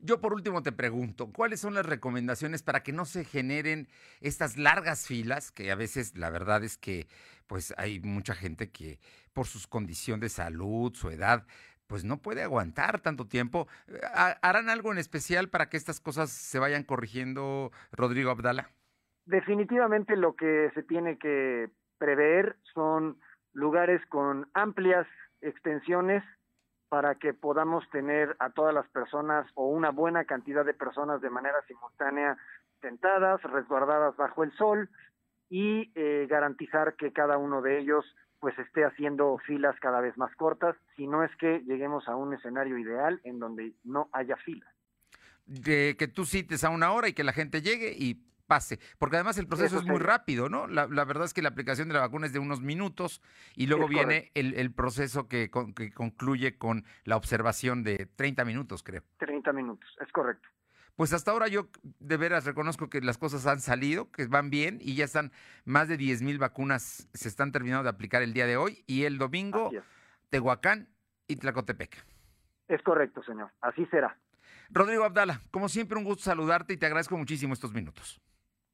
[0.00, 3.88] Yo por último te pregunto, ¿cuáles son las recomendaciones para que no se generen
[4.20, 7.08] estas largas filas, que a veces la verdad es que
[7.48, 9.00] pues hay mucha gente que
[9.32, 11.46] por su condición de salud, su edad,
[11.88, 13.66] pues no puede aguantar tanto tiempo.
[14.14, 18.70] ¿Harán algo en especial para que estas cosas se vayan corrigiendo, Rodrigo Abdala?
[19.24, 23.18] Definitivamente lo que se tiene que prever son
[23.52, 25.06] lugares con amplias
[25.40, 26.22] extensiones
[26.88, 31.30] para que podamos tener a todas las personas o una buena cantidad de personas de
[31.30, 32.36] manera simultánea
[32.80, 34.88] sentadas, resguardadas bajo el sol
[35.50, 38.04] y eh, garantizar que cada uno de ellos
[38.40, 42.34] pues esté haciendo filas cada vez más cortas, si no es que lleguemos a un
[42.34, 44.72] escenario ideal en donde no haya filas.
[45.44, 49.14] De que tú cites a una hora y que la gente llegue y pase, porque
[49.16, 50.02] además el proceso Eso es muy sí.
[50.02, 50.66] rápido, ¿no?
[50.66, 53.22] La, la verdad es que la aplicación de la vacuna es de unos minutos
[53.54, 58.06] y luego Es viene el, el proceso que, con- que concluye con la observación de
[58.16, 59.04] 30 minutos, creo.
[59.18, 60.48] 30 minutos, es correcto.
[60.96, 61.68] Pues hasta ahora yo
[62.00, 65.30] de veras reconozco que las cosas han salido, que van bien y ya están
[65.64, 69.04] más de 10 mil vacunas, se están terminando de aplicar el día de hoy y
[69.04, 69.70] el domingo.
[70.30, 70.88] Tehuacán
[71.28, 72.04] y Tlacotepec.
[72.66, 73.52] Es correcto, señor.
[73.60, 74.18] Así será.
[74.70, 78.20] Rodrigo Abdala, como siempre un gusto saludarte y te agradezco muchísimo estos minutos.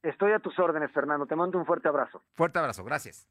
[0.04, 1.24] Estoy a tus órdenes, Fernando.
[1.24, 2.22] Te mando un fuerte abrazo.
[2.34, 3.26] Fuerte abrazo, gracias.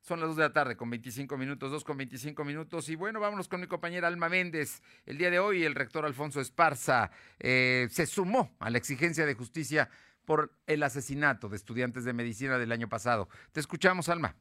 [0.00, 2.88] Son las 2 de la tarde con 25 minutos, 2 con 25 minutos.
[2.88, 4.80] Y bueno, vámonos con mi compañera Alma Méndez.
[5.06, 9.34] El día de hoy el rector Alfonso Esparza eh, se sumó a la exigencia de
[9.34, 9.88] justicia
[10.24, 13.28] por el asesinato de estudiantes de medicina del año pasado.
[13.50, 14.36] Te escuchamos, Alma.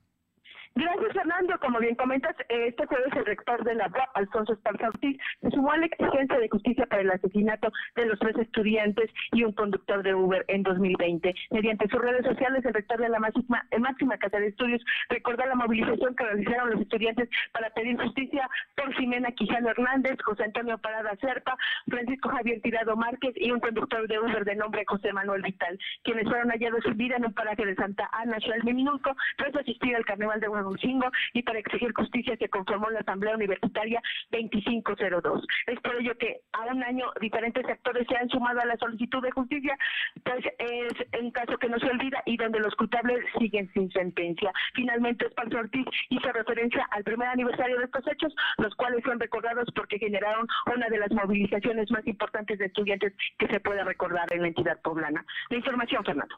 [0.76, 1.54] Gracias, Fernando.
[1.60, 5.72] Como bien comentas, este jueves el rector de la UAP, Alfonso Esparza Ortiz, se sumó
[5.72, 10.02] a la exigencia de justicia para el asesinato de los tres estudiantes y un conductor
[10.02, 11.34] de Uber en 2020.
[11.52, 15.46] Mediante sus redes sociales, el rector de la máxima, eh, máxima Casa de Estudios recordó
[15.46, 20.80] la movilización que realizaron los estudiantes para pedir justicia por Ximena Quijano Hernández, José Antonio
[20.80, 21.56] Parada Serpa,
[21.88, 26.28] Francisco Javier Tirado Márquez y un conductor de Uber de nombre José Manuel Vital, quienes
[26.28, 30.06] fueron hallados sin vida en un paraje de Santa Ana, del Minulco, tras asistir al
[30.06, 35.46] Carnaval de Huehuetenango y para exigir justicia se conformó la Asamblea Universitaria 2502.
[35.68, 39.22] Es por ello que a un año diferentes actores se han sumado a la solicitud
[39.22, 39.78] de justicia,
[40.24, 44.52] pues es un caso que no se olvida y donde los culpables siguen sin sentencia.
[44.74, 49.68] Finalmente, Esparza Ortiz hizo referencia al primer aniversario de estos hechos, los cuales son recordados
[49.76, 54.42] porque generaron una de las movilizaciones más importantes de estudiantes que se puede recordar en
[54.42, 55.26] la entidad poblana.
[55.50, 56.36] La información, Fernando.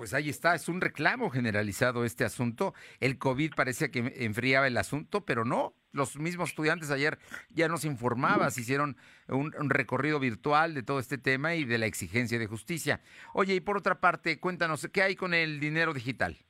[0.00, 2.72] Pues ahí está, es un reclamo generalizado este asunto.
[3.00, 5.74] El COVID parecía que enfriaba el asunto, pero no.
[5.92, 7.18] Los mismos estudiantes ayer
[7.50, 8.96] ya nos informaban, se hicieron
[9.28, 13.02] un, un recorrido virtual de todo este tema y de la exigencia de justicia.
[13.34, 16.46] Oye, y por otra parte, cuéntanos, ¿qué hay con el dinero digital?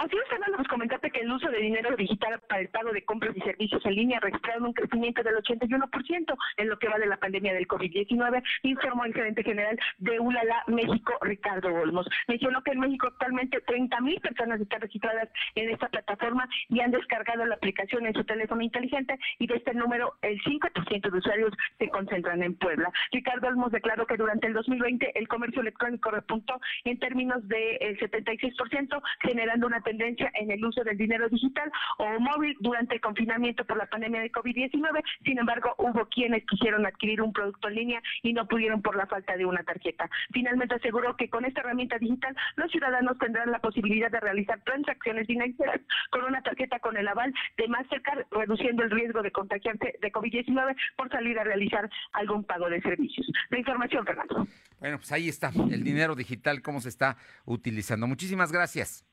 [0.00, 3.04] Así es, Fernando, pues comentarte que el uso de dinero digital para el pago de
[3.04, 7.04] compras y servicios en línea registraron un crecimiento del 81% en lo que va de
[7.04, 12.08] la pandemia del COVID-19, informó el gerente general de Ulala México, Ricardo Olmos.
[12.28, 16.92] Mencionó que en México actualmente 30 mil personas están registradas en esta plataforma y han
[16.92, 21.52] descargado la aplicación en su teléfono inteligente y de este número el 5% de usuarios
[21.78, 22.90] se concentran en Puebla.
[23.12, 29.02] Ricardo Olmos declaró que durante el 2020 el comercio electrónico repuntó en términos del 76%,
[29.20, 33.76] generando una tendencia en el uso del dinero digital o móvil durante el confinamiento por
[33.76, 35.02] la pandemia de COVID-19.
[35.24, 39.06] Sin embargo, hubo quienes quisieron adquirir un producto en línea y no pudieron por la
[39.06, 40.08] falta de una tarjeta.
[40.32, 45.26] Finalmente aseguró que con esta herramienta digital los ciudadanos tendrán la posibilidad de realizar transacciones
[45.26, 50.12] financieras con una tarjeta con el aval de Mastercard, reduciendo el riesgo de contagiarse de
[50.12, 53.26] COVID-19 por salir a realizar algún pago de servicios.
[53.48, 54.46] La información, Fernando.
[54.78, 58.06] Bueno, pues ahí está, el dinero digital, cómo se está utilizando.
[58.06, 59.09] Muchísimas gracias.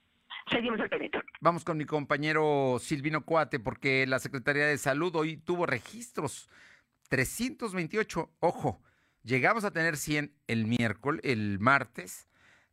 [0.50, 1.20] Seguimos al pendiente.
[1.42, 6.50] Vamos con mi compañero Silvino Cuate, porque la Secretaría de Salud hoy tuvo registros
[7.10, 8.32] 328.
[8.40, 8.82] Ojo,
[9.24, 12.30] llegamos a tener 100 el miércoles, el martes,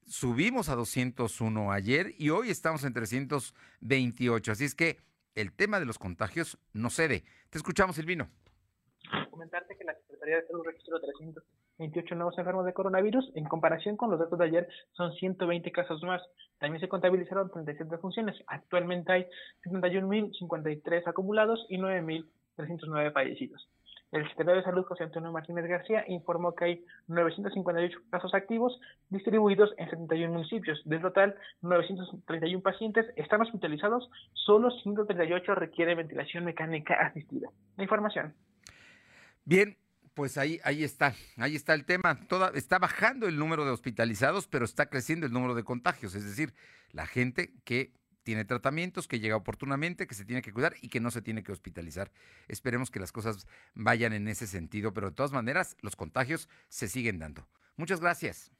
[0.06, 4.52] subimos a 201 ayer y hoy estamos en 328.
[4.52, 4.98] Así es que
[5.34, 7.24] el tema de los contagios no cede.
[7.50, 8.30] Te escuchamos, Silvino.
[9.30, 11.00] Comentarte que la Secretaría de Salud registró
[11.76, 13.30] 328 nuevos enfermos de coronavirus.
[13.34, 16.22] En comparación con los datos de ayer, son 120 casos más.
[16.58, 18.36] También se contabilizaron 37 funciones.
[18.46, 19.26] Actualmente hay
[19.64, 23.68] 71.053 acumulados y 9.309 fallecidos.
[24.12, 29.74] El secretario de Salud, José Antonio Martínez García, informó que hay 958 casos activos distribuidos
[29.76, 30.80] en 71 municipios.
[30.84, 37.48] Del total, 931 pacientes están hospitalizados, solo 138 requieren ventilación mecánica asistida.
[37.76, 38.34] La información.
[39.44, 39.76] Bien,
[40.14, 42.18] pues ahí, ahí está, ahí está el tema.
[42.28, 46.24] Toda, está bajando el número de hospitalizados, pero está creciendo el número de contagios, es
[46.24, 46.54] decir,
[46.90, 51.00] la gente que tiene tratamientos, que llega oportunamente, que se tiene que cuidar y que
[51.00, 52.10] no se tiene que hospitalizar.
[52.48, 56.88] Esperemos que las cosas vayan en ese sentido, pero de todas maneras los contagios se
[56.88, 57.46] siguen dando.
[57.76, 58.50] Muchas gracias.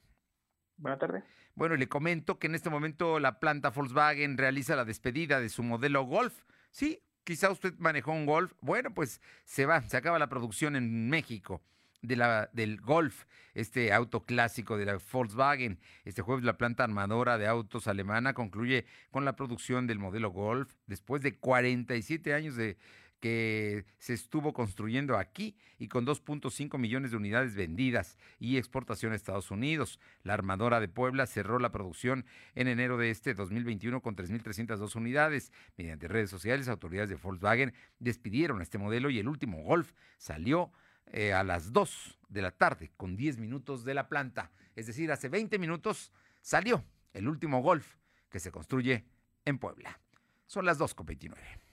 [0.77, 1.25] Buenas tardes.
[1.55, 5.49] Bueno, y le comento que en este momento la planta Volkswagen realiza la despedida de
[5.49, 6.35] su modelo Golf.
[6.71, 8.53] Sí, quizá usted manejó un Golf.
[8.61, 11.63] Bueno, pues se va, se acaba la producción en México
[12.03, 15.79] de la, del Golf, este auto clásico de la Volkswagen.
[16.05, 20.75] Este jueves la planta armadora de autos alemana concluye con la producción del modelo Golf
[20.87, 22.77] después de 47 años de
[23.25, 29.17] que se estuvo construyendo aquí y con 2.5 millones de unidades vendidas y exportación a
[29.17, 29.99] Estados Unidos.
[30.25, 35.53] La armadora de Puebla cerró la producción en enero de este 2021 con 3.302 unidades.
[35.79, 40.71] Mediante redes sociales, autoridades de Volkswagen despidieron este modelo y el último Golf salió
[41.07, 44.53] eh, a las 2 de la tarde con 10 minutos de la planta.
[44.77, 46.85] Es decir, hace 20 minutos salió
[47.15, 47.97] el último Golf
[48.29, 49.07] que se construye
[49.47, 49.99] en Puebla.
[50.45, 51.64] Son las 2.29.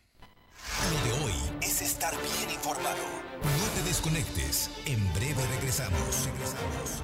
[0.91, 3.03] Lo de hoy es estar bien informado.
[3.41, 4.69] No te desconectes.
[4.85, 6.25] En breve regresamos.
[6.25, 7.03] Regresamos.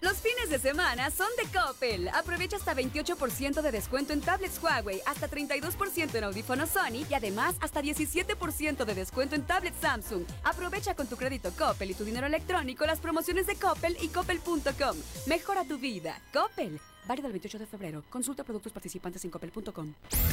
[0.00, 2.08] Los fines de semana son de Coppel.
[2.08, 7.56] Aprovecha hasta 28% de descuento en tablets Huawei, hasta 32% en audífonos Sony y además
[7.60, 10.24] hasta 17% de descuento en tablets Samsung.
[10.44, 14.96] Aprovecha con tu crédito Coppel y tu dinero electrónico las promociones de Coppel y coppel.com.
[15.26, 16.20] Mejora tu vida.
[16.32, 16.78] Coppel.
[17.06, 18.02] Válido el 28 de febrero.
[18.10, 19.92] Consulta productos participantes en coppel.com.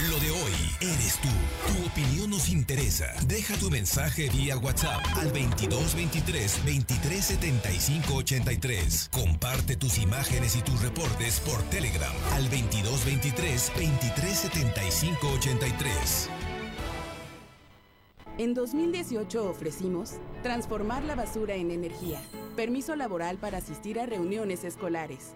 [0.09, 1.29] Lo de hoy eres tú.
[1.67, 3.13] Tu opinión nos interesa.
[3.27, 9.09] Deja tu mensaje vía WhatsApp al 2223 2375 83.
[9.11, 16.29] Comparte tus imágenes y tus reportes por Telegram al 2223 2375 83.
[18.39, 22.19] En 2018 ofrecimos transformar la basura en energía,
[22.55, 25.35] permiso laboral para asistir a reuniones escolares,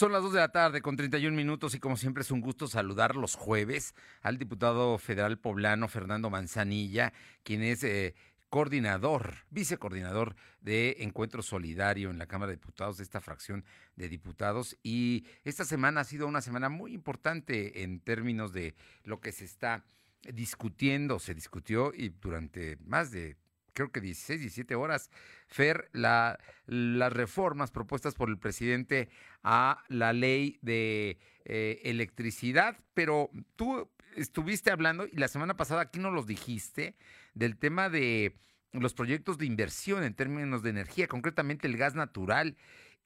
[0.00, 2.66] Son las 2 de la tarde con 31 minutos y como siempre es un gusto
[2.66, 8.14] saludar los jueves al diputado federal poblano Fernando Manzanilla, quien es eh,
[8.48, 13.62] coordinador, vicecoordinador de Encuentro Solidario en la Cámara de Diputados de esta fracción
[13.96, 14.74] de diputados.
[14.82, 19.44] Y esta semana ha sido una semana muy importante en términos de lo que se
[19.44, 19.84] está
[20.22, 23.36] discutiendo, se discutió y durante más de
[23.80, 25.10] creo que 16, 17 horas,
[25.46, 29.08] Fer, la, las reformas propuestas por el presidente
[29.42, 35.98] a la ley de eh, electricidad, pero tú estuviste hablando y la semana pasada aquí
[35.98, 36.94] no los dijiste
[37.32, 38.36] del tema de
[38.72, 42.56] los proyectos de inversión en términos de energía, concretamente el gas natural,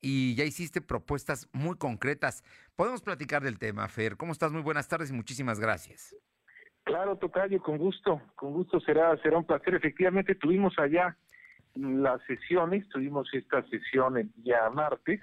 [0.01, 2.43] y ya hiciste propuestas muy concretas.
[2.75, 4.17] Podemos platicar del tema, Fer.
[4.17, 4.51] ¿Cómo estás?
[4.51, 6.15] Muy buenas tardes y muchísimas gracias.
[6.85, 9.75] Claro, Tocayo, con gusto, con gusto será, será un placer.
[9.75, 11.17] Efectivamente, tuvimos allá
[11.75, 15.21] las sesiones, tuvimos esta sesión el día martes,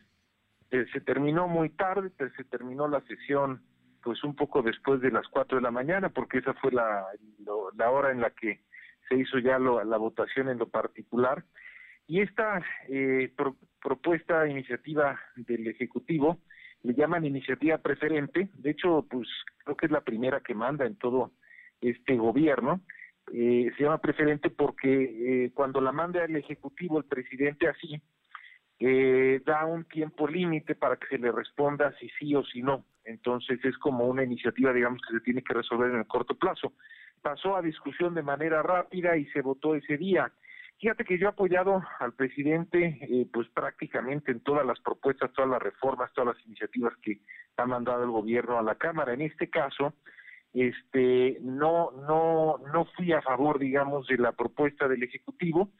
[0.71, 3.61] eh, se terminó muy tarde, se terminó la sesión
[4.03, 7.05] pues un poco después de las cuatro de la mañana, porque esa fue la,
[7.77, 8.61] la hora en la que
[9.07, 11.43] se hizo ya la votación en lo particular.
[12.07, 13.31] Y esta eh,
[13.79, 16.39] propuesta, iniciativa del Ejecutivo,
[16.81, 19.27] le llaman iniciativa preferente, de hecho, pues
[19.63, 21.31] creo que es la primera que manda en todo
[21.81, 22.81] este gobierno,
[23.33, 28.01] eh, se llama preferente porque eh, cuando la manda el Ejecutivo, el presidente así,
[28.83, 32.85] eh, da un tiempo límite para que se le responda si sí o si no.
[33.03, 36.73] Entonces es como una iniciativa, digamos, que se tiene que resolver en el corto plazo.
[37.21, 40.31] Pasó a discusión de manera rápida y se votó ese día.
[40.79, 45.51] Fíjate que yo he apoyado al presidente, eh, pues prácticamente en todas las propuestas, todas
[45.51, 47.19] las reformas, todas las iniciativas que
[47.57, 49.13] ha mandado el gobierno a la Cámara.
[49.13, 49.93] En este caso,
[50.53, 55.71] este no no no fui a favor digamos de la propuesta del ejecutivo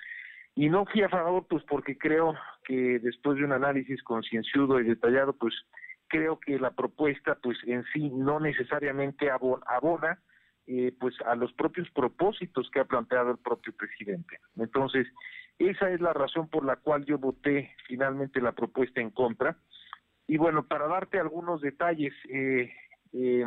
[0.56, 4.86] y no fui a favor pues porque creo que después de un análisis concienzudo y
[4.86, 5.54] detallado pues
[6.08, 10.22] creo que la propuesta pues en sí no necesariamente abona
[10.68, 14.40] eh, pues a los propios propósitos que ha planteado el propio presidente.
[14.56, 15.08] Entonces
[15.58, 19.58] esa es la razón por la cual yo voté finalmente la propuesta en contra.
[20.28, 22.72] Y bueno para darte algunos detalles eh,
[23.14, 23.46] eh,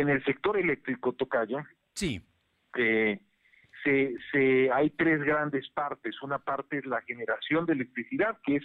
[0.00, 1.58] en el sector eléctrico, Tocayo,
[1.94, 2.22] sí.
[2.76, 3.20] Eh,
[3.84, 6.20] se, se, hay tres grandes partes.
[6.22, 8.64] Una parte es la generación de electricidad, que es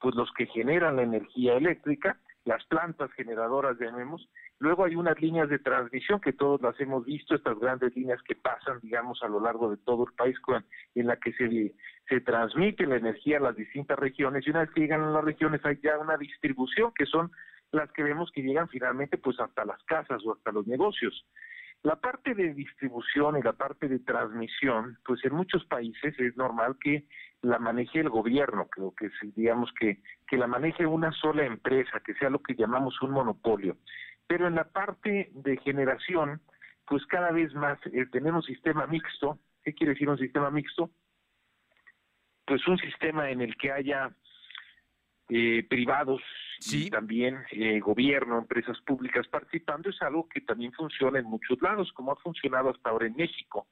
[0.00, 4.28] pues los que generan la energía eléctrica, las plantas generadoras, llamemos.
[4.58, 8.36] Luego hay unas líneas de transmisión que todos las hemos visto, estas grandes líneas que
[8.36, 10.36] pasan, digamos, a lo largo de todo el país,
[10.94, 11.74] en la que se,
[12.08, 14.46] se transmite la energía a las distintas regiones.
[14.46, 17.32] Y una vez que llegan a las regiones hay ya una distribución, que son
[17.72, 21.26] las que vemos que llegan finalmente pues hasta las casas o hasta los negocios.
[21.82, 26.76] La parte de distribución y la parte de transmisión, pues en muchos países es normal
[26.80, 27.06] que
[27.40, 32.14] la maneje el gobierno, creo que digamos que, que la maneje una sola empresa, que
[32.14, 33.76] sea lo que llamamos un monopolio.
[34.26, 36.40] Pero en la parte de generación,
[36.86, 39.38] pues cada vez más eh, tenemos sistema mixto.
[39.62, 40.90] ¿Qué quiere decir un sistema mixto?
[42.46, 44.10] Pues un sistema en el que haya
[45.28, 46.20] eh, privados
[46.70, 51.92] y también eh, gobierno, empresas públicas participando, es algo que también funciona en muchos lados,
[51.92, 53.68] como ha funcionado hasta ahora en México.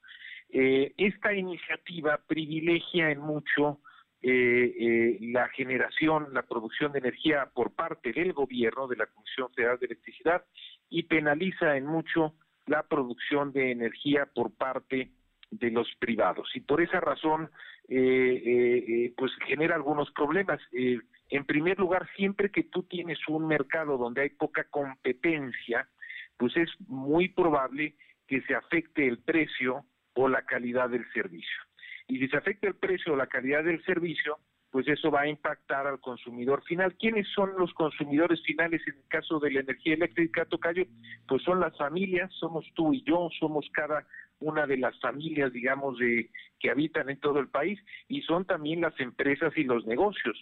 [0.49, 3.81] Eh, esta iniciativa privilegia en mucho
[4.23, 9.87] la generación, la producción de energía por parte del gobierno, de la Comisión Federal de
[9.87, 10.45] Electricidad,
[10.89, 12.35] y penaliza en mucho
[12.67, 15.11] la producción de energía por parte
[15.51, 16.51] de los privados.
[16.55, 17.51] Y por esa razón,
[17.89, 20.61] pues genera algunos problemas.
[20.73, 25.89] En primer lugar, siempre que tú tienes un mercado donde hay poca competencia,
[26.37, 27.95] pues es muy probable
[28.27, 31.63] que se afecte el precio o la calidad del servicio.
[32.11, 34.39] Y si se afecta el precio o la calidad del servicio,
[34.71, 36.97] pues eso va a impactar al consumidor final.
[36.97, 40.85] ¿Quiénes son los consumidores finales en el caso de la energía eléctrica, Tocayo?
[41.29, 44.05] Pues son las familias, somos tú y yo, somos cada
[44.41, 48.81] una de las familias, digamos, de, que habitan en todo el país, y son también
[48.81, 50.37] las empresas y los negocios.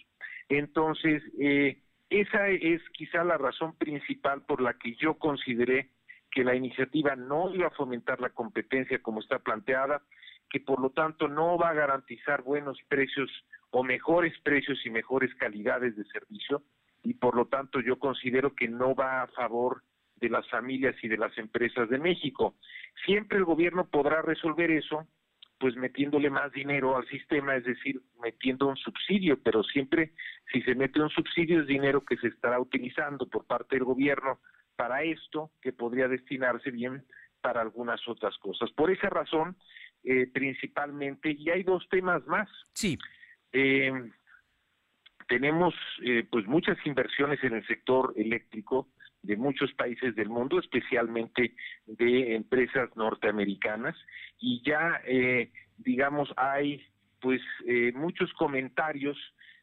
[0.47, 1.77] Entonces, eh,
[2.09, 5.89] esa es quizá la razón principal por la que yo consideré
[6.31, 10.01] que la iniciativa no iba a fomentar la competencia como está planteada,
[10.49, 13.29] que por lo tanto no va a garantizar buenos precios
[13.71, 16.63] o mejores precios y mejores calidades de servicio,
[17.03, 19.83] y por lo tanto yo considero que no va a favor
[20.15, 22.55] de las familias y de las empresas de México.
[23.05, 25.07] Siempre el gobierno podrá resolver eso
[25.59, 30.13] pues metiéndole más dinero al sistema, es decir, metiendo un subsidio, pero siempre
[30.51, 34.39] si se mete un subsidio es dinero que se estará utilizando por parte del gobierno
[34.77, 37.03] para esto, que podría destinarse bien
[37.41, 38.71] para algunas otras cosas.
[38.71, 39.57] Por esa razón,
[40.03, 42.49] eh, principalmente, y hay dos temas más.
[42.73, 42.97] Sí.
[43.51, 43.91] Eh,
[45.27, 45.73] tenemos
[46.03, 48.89] eh, pues muchas inversiones en el sector eléctrico
[49.21, 51.53] de muchos países del mundo, especialmente
[51.85, 53.95] de empresas norteamericanas,
[54.39, 56.81] y ya, eh, digamos, hay
[57.19, 59.17] pues eh, muchos comentarios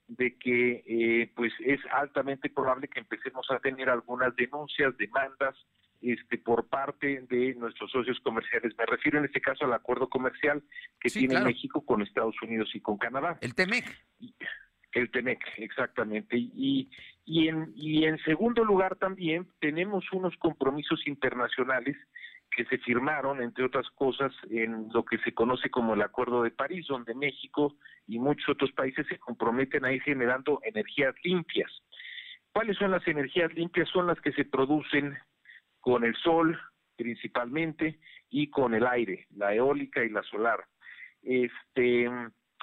[0.09, 5.57] de que eh, pues es altamente probable que empecemos a tener algunas denuncias, demandas
[6.01, 8.74] este por parte de nuestros socios comerciales.
[8.78, 10.62] Me refiero en este caso al acuerdo comercial
[11.01, 13.38] que tiene México con Estados Unidos y con Canadá.
[13.40, 13.84] El TEMEC.
[14.92, 16.36] El TEMEC, exactamente.
[16.38, 16.90] Y,
[17.24, 21.97] y, en, y en segundo lugar también tenemos unos compromisos internacionales
[22.51, 26.51] que se firmaron, entre otras cosas, en lo que se conoce como el Acuerdo de
[26.51, 27.76] París, donde México
[28.07, 31.70] y muchos otros países se comprometen a ir generando energías limpias.
[32.53, 33.88] ¿Cuáles son las energías limpias?
[33.90, 35.18] Son las que se producen
[35.87, 36.59] con el sol
[36.97, 40.64] principalmente y con el aire, la eólica y la solar.
[41.22, 42.11] Este,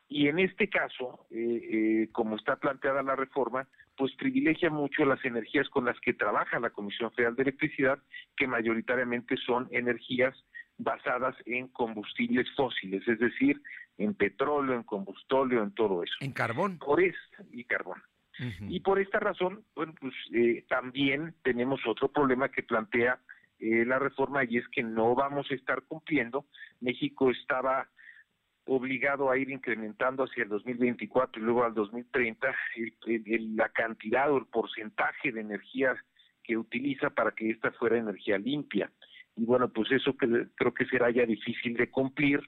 [0.09, 1.37] y en este caso, eh,
[1.71, 3.65] eh, como está planteada la reforma,
[3.95, 7.97] pues privilegia mucho las energías con las que trabaja la Comisión Federal de Electricidad,
[8.35, 10.35] que mayoritariamente son energías
[10.77, 13.61] basadas en combustibles fósiles, es decir,
[13.99, 16.15] en petróleo, en combustóleo, en todo eso.
[16.19, 16.77] En carbón.
[16.77, 18.01] Por y carbón.
[18.67, 23.19] Y por esta razón, bueno, pues eh, también tenemos otro problema que plantea
[23.59, 26.45] la reforma y es que no vamos a estar cumpliendo.
[26.81, 27.87] México estaba
[28.65, 32.55] obligado a ir incrementando hacia el 2024 y luego al 2030
[33.55, 35.95] la cantidad o el porcentaje de energía
[36.43, 38.91] que utiliza para que esta fuera energía limpia.
[39.35, 42.41] Y bueno, pues eso creo que será ya difícil de cumplir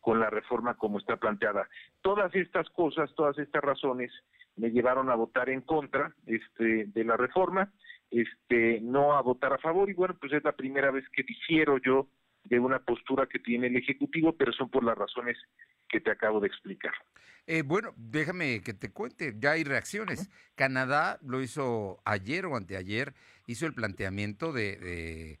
[0.00, 1.68] con la reforma como está planteada.
[2.00, 4.12] Todas estas cosas, todas estas razones
[4.58, 7.72] me llevaron a votar en contra este, de la reforma,
[8.10, 11.78] este, no a votar a favor y bueno, pues es la primera vez que difiero
[11.78, 12.08] yo
[12.44, 15.36] de una postura que tiene el Ejecutivo, pero son por las razones
[15.88, 16.92] que te acabo de explicar.
[17.46, 20.28] Eh, bueno, déjame que te cuente, ya hay reacciones.
[20.54, 23.14] Canadá lo hizo ayer o anteayer,
[23.46, 25.38] hizo el planteamiento de,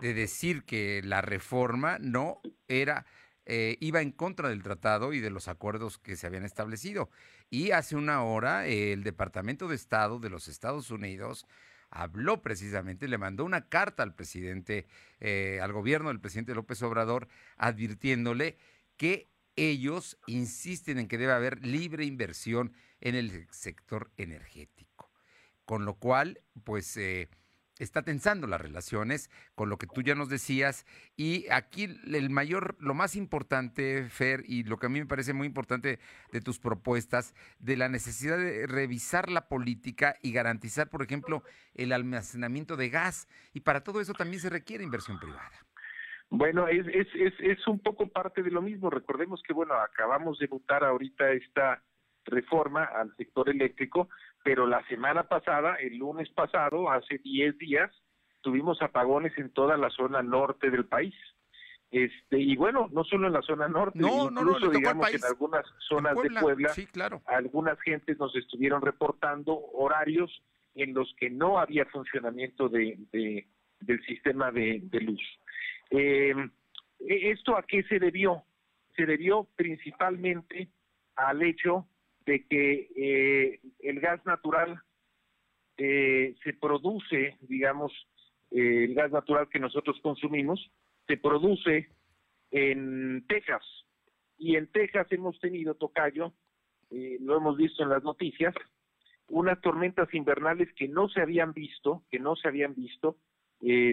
[0.00, 3.04] de, decir que la reforma no era,
[3.44, 7.10] eh, iba en contra del tratado y de los acuerdos que se habían establecido.
[7.50, 11.46] Y hace una hora el Departamento de Estado de los Estados Unidos
[11.90, 14.86] habló precisamente, le mandó una carta al presidente,
[15.20, 18.56] eh, al gobierno del presidente López Obrador, advirtiéndole
[18.96, 25.10] que ellos insisten en que debe haber libre inversión en el sector energético.
[25.64, 26.98] Con lo cual, pues...
[27.78, 32.76] Está tensando las relaciones con lo que tú ya nos decías y aquí el mayor,
[32.80, 35.98] lo más importante, Fer, y lo que a mí me parece muy importante
[36.32, 41.42] de tus propuestas, de la necesidad de revisar la política y garantizar, por ejemplo,
[41.74, 45.50] el almacenamiento de gas y para todo eso también se requiere inversión privada.
[46.34, 48.88] Bueno, es, es, es, es un poco parte de lo mismo.
[48.88, 51.82] Recordemos que, bueno, acabamos de votar ahorita esta
[52.24, 54.08] reforma al sector eléctrico,
[54.42, 57.90] pero la semana pasada, el lunes pasado, hace 10 días,
[58.40, 61.14] tuvimos apagones en toda la zona norte del país.
[61.90, 65.06] Este, y bueno, no solo en la zona norte, No, no, no, le incluso digamos
[65.06, 65.22] país.
[65.22, 67.20] en algunas zonas Puebla, de Puebla, sí, claro.
[67.26, 70.42] algunas gentes nos estuvieron reportando horarios
[70.74, 73.46] en los que no había funcionamiento de, de-
[73.80, 75.20] del sistema de, de luz.
[75.90, 76.34] Eh,
[77.00, 78.42] ¿Esto a qué se debió?
[78.96, 80.68] Se debió principalmente
[81.16, 81.86] al hecho
[82.24, 84.80] de que eh, el gas natural
[85.76, 87.92] eh, se produce, digamos,
[88.50, 90.70] eh, el gas natural que nosotros consumimos,
[91.06, 91.88] se produce
[92.50, 93.62] en Texas.
[94.38, 96.34] Y en Texas hemos tenido, Tocayo,
[96.90, 98.54] eh, lo hemos visto en las noticias,
[99.28, 103.16] unas tormentas invernales que no se habían visto, que no se habían visto,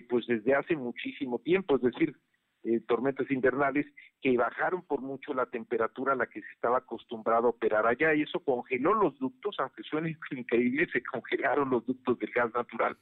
[0.10, 2.16] pues desde hace muchísimo tiempo, es decir,
[2.64, 3.86] eh, tormentas invernales
[4.22, 8.14] que bajaron por mucho la temperatura a la que se estaba acostumbrado a operar allá
[8.14, 12.98] y eso congeló los ductos, aunque suene increíble, se congelaron los ductos del gas natural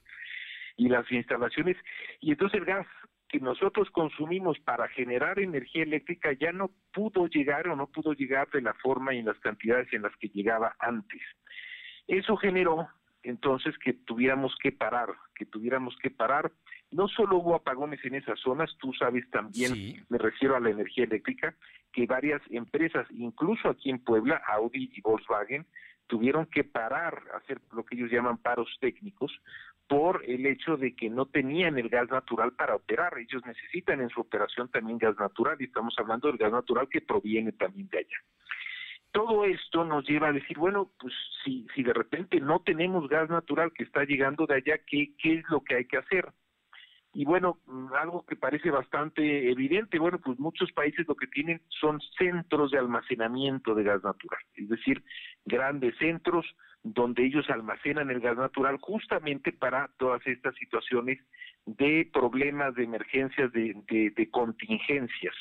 [0.75, 1.75] y las instalaciones
[2.19, 2.87] y entonces el gas
[3.27, 8.49] que nosotros consumimos para generar energía eléctrica ya no pudo llegar o no pudo llegar
[8.51, 11.21] de la forma y en las cantidades en las que llegaba antes.
[12.07, 12.87] Eso generó
[13.23, 16.51] entonces que tuviéramos que parar, que tuviéramos que parar.
[16.91, 21.03] No solo hubo apagones en esas zonas, tú sabes también, me refiero a la energía
[21.03, 21.55] eléctrica,
[21.91, 25.65] que varias empresas, incluso aquí en Puebla, Audi y Volkswagen,
[26.07, 29.31] tuvieron que parar, hacer lo que ellos llaman paros técnicos,
[29.87, 33.17] por el hecho de que no tenían el gas natural para operar.
[33.17, 37.01] Ellos necesitan en su operación también gas natural y estamos hablando del gas natural que
[37.01, 38.17] proviene también de allá.
[39.11, 41.13] Todo esto nos lleva a decir, bueno, pues
[41.43, 45.35] si, si de repente no tenemos gas natural que está llegando de allá, ¿qué, qué
[45.35, 46.27] es lo que hay que hacer?
[47.17, 51.59] Y bueno, mm, algo que parece bastante evidente, bueno, pues muchos países lo que tienen
[51.67, 55.03] son centros de almacenamiento de gas natural, es decir,
[55.43, 56.45] grandes centros
[56.83, 61.17] donde ellos almacenan el gas natural justamente para todas estas situaciones
[61.65, 65.33] de problemas, de emergencias, de, de, de contingencias.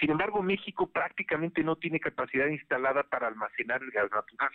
[0.00, 4.52] Sin embargo, México prácticamente no tiene capacidad instalada para almacenar el gas natural.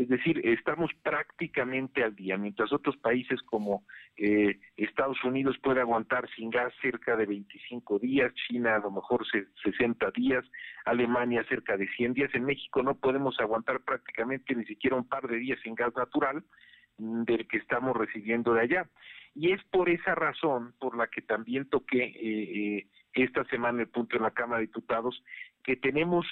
[0.00, 3.84] Es decir, estamos prácticamente al día, mientras otros países como
[4.16, 9.26] eh, Estados Unidos puede aguantar sin gas cerca de 25 días, China a lo mejor
[9.30, 10.42] se- 60 días,
[10.86, 12.34] Alemania cerca de 100 días.
[12.34, 16.42] En México no podemos aguantar prácticamente ni siquiera un par de días sin gas natural
[16.96, 18.88] del que estamos recibiendo de allá.
[19.34, 23.88] Y es por esa razón por la que también toqué eh, eh, esta semana el
[23.88, 25.22] punto en la Cámara de Diputados,
[25.62, 26.26] que tenemos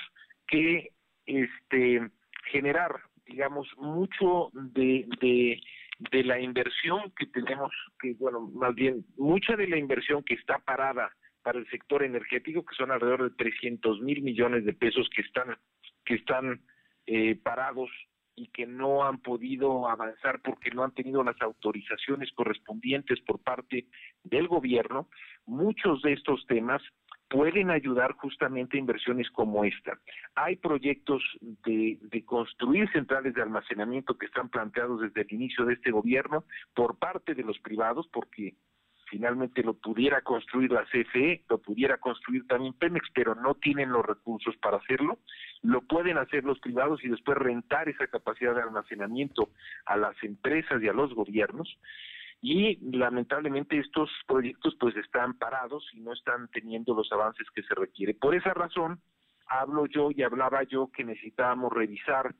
[0.46, 0.92] que
[1.26, 2.10] este
[2.50, 9.68] generar, digamos, mucho de, de, la inversión que tenemos, que bueno, más bien, mucha de
[9.68, 11.10] la inversión que está parada
[11.42, 15.56] para el sector energético, que son alrededor de 300 mil millones de pesos que están,
[16.04, 16.60] que están
[17.06, 17.90] eh, parados
[18.34, 23.86] y que no han podido avanzar porque no han tenido las autorizaciones correspondientes por parte
[24.22, 25.08] del gobierno,
[25.44, 26.82] muchos de estos temas
[27.28, 29.98] pueden ayudar justamente a inversiones como esta.
[30.34, 35.74] Hay proyectos de, de construir centrales de almacenamiento que están planteados desde el inicio de
[35.74, 38.54] este gobierno por parte de los privados, porque
[39.08, 44.04] finalmente lo pudiera construir la CFE, lo pudiera construir también Pemex, pero no tienen los
[44.04, 45.18] recursos para hacerlo.
[45.62, 49.50] Lo pueden hacer los privados y después rentar esa capacidad de almacenamiento
[49.86, 51.78] a las empresas y a los gobiernos.
[52.40, 57.74] Y lamentablemente estos proyectos pues están parados y no están teniendo los avances que se
[57.74, 58.14] requiere.
[58.14, 59.00] Por esa razón
[59.46, 62.34] hablo yo y hablaba yo que necesitábamos revisar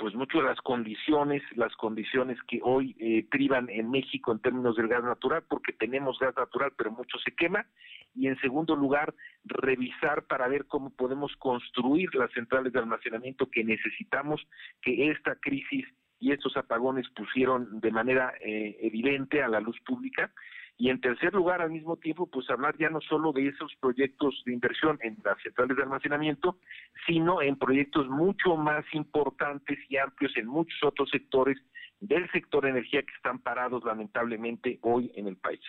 [0.00, 4.74] pues mucho de las condiciones, las condiciones que hoy eh, privan en México en términos
[4.76, 7.66] del gas natural, porque tenemos gas natural, pero mucho se quema.
[8.14, 9.14] Y en segundo lugar,
[9.44, 14.40] revisar para ver cómo podemos construir las centrales de almacenamiento que necesitamos,
[14.80, 15.86] que esta crisis
[16.20, 20.32] y estos apagones pusieron de manera eh, evidente a la luz pública.
[20.76, 24.42] Y en tercer lugar, al mismo tiempo, pues hablar ya no solo de esos proyectos
[24.46, 26.58] de inversión en las centrales de almacenamiento,
[27.06, 31.58] sino en proyectos mucho más importantes y amplios en muchos otros sectores
[32.00, 35.60] del sector energía que están parados lamentablemente hoy en el país.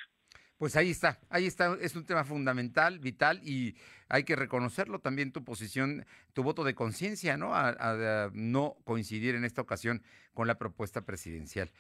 [0.62, 3.76] Pues ahí está, ahí está, es un tema fundamental, vital y
[4.10, 7.56] hay que reconocerlo también tu posición, tu voto de conciencia, ¿no?
[7.56, 10.04] A, no coincidir en esta ocasión
[10.36, 11.72] con la propuesta presidencial.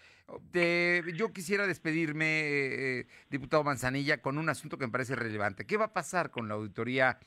[0.49, 5.67] Te- yo quisiera despedirme, eh, diputado Manzanilla, con un asunto que me parece relevante.
[5.67, 7.19] ¿Qué va a pasar con la auditoría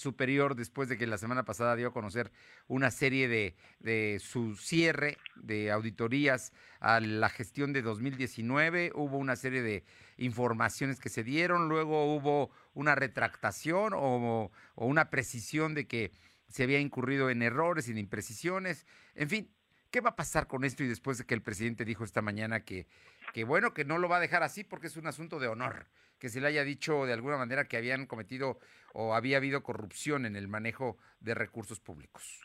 [0.00, 2.32] superior después de que la semana pasada dio a conocer
[2.66, 8.92] una serie de, de su cierre de auditorías a la gestión de 2019?
[8.94, 9.84] Hubo una serie de
[10.16, 16.12] informaciones que se dieron, luego hubo una retractación o, una precisión de que
[16.48, 18.86] se había incurrido en errores y en imprecisiones.
[19.14, 19.50] En fin,
[19.90, 22.64] ¿Qué va a pasar con esto y después de que el presidente dijo esta mañana
[22.64, 22.86] que,
[23.34, 25.88] que bueno, que no lo va a dejar así porque es un asunto de honor?
[26.20, 28.60] Que se le haya dicho de alguna manera que habían cometido
[28.92, 32.40] o había habido corrupción en el manejo de recursos públicos.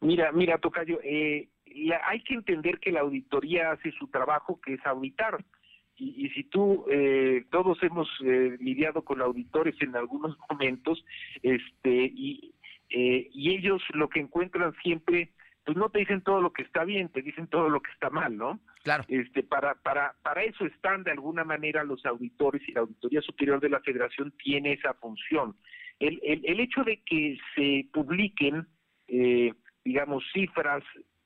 [0.00, 1.48] Mira, mira, Tocayo, eh,
[2.04, 5.44] hay que entender que la auditoría hace su trabajo, que es auditar.
[5.96, 11.04] Y, si tú, eh, todos hemos eh, lidiado con auditores en algunos momentos,
[11.42, 12.12] este,
[12.90, 15.30] eh, y ellos lo que encuentran siempre,
[15.64, 18.10] pues no te dicen todo lo que está bien, te dicen todo lo que está
[18.10, 18.60] mal, ¿no?
[18.82, 19.04] Claro.
[19.08, 23.60] Este, para, para, para eso están de alguna manera los auditores y la Auditoría Superior
[23.60, 25.56] de la Federación tiene esa función.
[25.98, 28.66] El, el, el hecho de que se publiquen,
[29.84, 30.82] digamos, cifras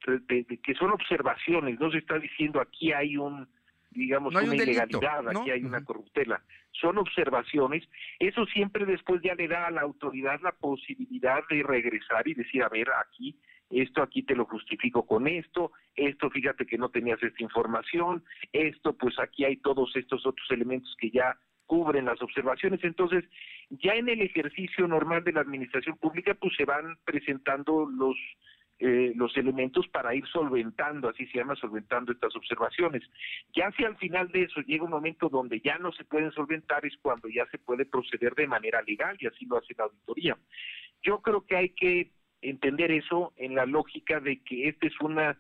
[0.06, 3.48] de, que son observaciones, no se está diciendo aquí hay un
[3.90, 9.66] digamos una ilegalidad, aquí hay una corruptela, son observaciones, eso siempre después ya le da
[9.66, 13.36] a la autoridad la posibilidad de regresar y decir, a ver, aquí
[13.70, 18.96] esto aquí te lo justifico con esto, esto fíjate que no tenías esta información, esto
[18.96, 23.24] pues aquí hay todos estos otros elementos que ya cubren las observaciones, entonces
[23.68, 28.16] ya en el ejercicio normal de la administración pública pues se van presentando los
[28.80, 33.02] eh, los elementos para ir solventando, así se llama, solventando estas observaciones.
[33.52, 36.86] Ya si al final de eso llega un momento donde ya no se pueden solventar
[36.86, 40.38] es cuando ya se puede proceder de manera legal y así lo hace la auditoría.
[41.02, 42.12] Yo creo que hay que
[42.42, 45.38] entender eso en la lógica de que esta es una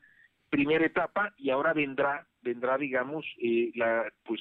[0.50, 4.40] primera etapa y ahora vendrá, vendrá digamos, eh, la pues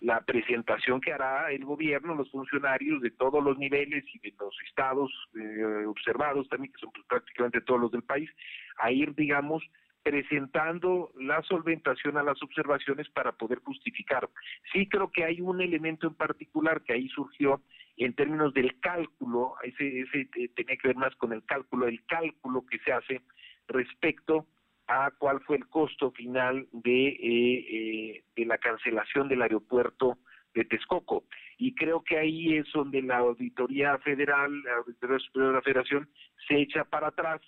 [0.00, 4.54] la presentación que hará el gobierno, los funcionarios de todos los niveles y de los
[4.68, 8.30] estados eh, observados también, que son pues, prácticamente todos los del país,
[8.78, 9.64] a ir, digamos,
[10.02, 14.28] presentando la solventación a las observaciones para poder justificar.
[14.72, 17.62] Sí creo que hay un elemento en particular que ahí surgió
[18.04, 22.64] en términos del cálculo, ese, ese tenía que ver más con el cálculo, el cálculo
[22.66, 23.22] que se hace
[23.68, 24.46] respecto
[24.88, 30.18] a cuál fue el costo final de, eh, eh, de la cancelación del aeropuerto
[30.54, 31.24] de Texcoco.
[31.58, 36.08] Y creo que ahí es donde la Auditoría Federal, la Auditoría Superior de la Federación,
[36.46, 37.40] se echa para atrás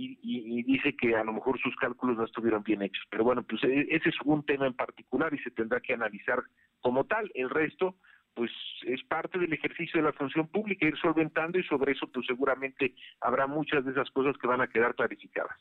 [0.00, 3.04] y, dice que a lo mejor sus cálculos no estuvieron bien hechos.
[3.10, 6.40] Pero bueno, pues e, ese es un tema en particular y se tendrá que analizar
[6.80, 7.30] como tal.
[7.34, 7.96] El resto,
[8.38, 8.52] pues
[8.86, 12.94] es parte del ejercicio de la función pública, ir solventando y sobre eso pues seguramente
[13.20, 15.58] habrá muchas de esas cosas que van a quedar clarificadas.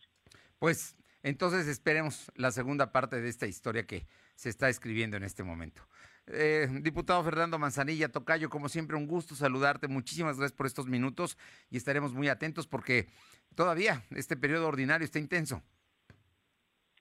[0.59, 4.05] Pues entonces esperemos la segunda parte de esta historia que
[4.35, 5.81] se está escribiendo en este momento.
[6.27, 9.87] Eh, diputado Fernando Manzanilla, Tocayo, como siempre, un gusto saludarte.
[9.87, 11.35] Muchísimas gracias por estos minutos
[11.71, 13.07] y estaremos muy atentos porque
[13.55, 15.63] todavía este periodo ordinario está intenso.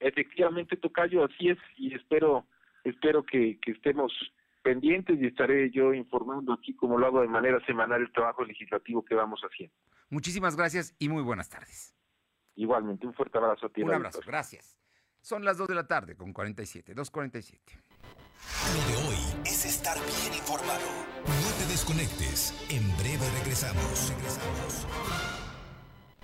[0.00, 2.46] Efectivamente, Tocayo, así es y espero,
[2.82, 4.14] espero que, que estemos
[4.66, 9.04] pendientes y estaré yo informando aquí, como lo hago de manera semanal, el trabajo legislativo
[9.04, 9.72] que vamos haciendo.
[10.10, 11.94] Muchísimas gracias y muy buenas tardes.
[12.56, 13.84] Igualmente, un fuerte abrazo a ti.
[13.84, 14.76] Un abrazo, gracias.
[15.20, 17.60] Son las 2 de la tarde con 47, 2.47.
[18.74, 20.86] Lo de hoy es estar bien informado.
[21.24, 22.52] No te desconectes.
[22.68, 24.10] En breve regresamos.
[24.16, 25.45] Regresamos.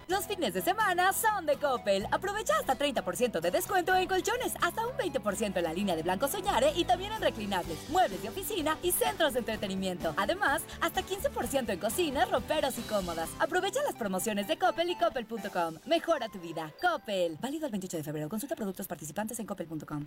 [0.09, 2.07] Los fines de semana son de Coppel.
[2.11, 6.28] Aprovecha hasta 30% de descuento en colchones, hasta un 20% en la línea de Blanco
[6.28, 10.14] Soñare y también en reclinables, muebles de oficina y centros de entretenimiento.
[10.16, 13.30] Además, hasta 15% en cocinas, roperos y cómodas.
[13.38, 15.74] Aprovecha las promociones de Coppel y coppel.com.
[15.86, 16.72] Mejora tu vida.
[16.80, 17.38] Coppel.
[17.40, 18.28] Válido el 28 de febrero.
[18.28, 20.07] Consulta productos participantes en coppel.com.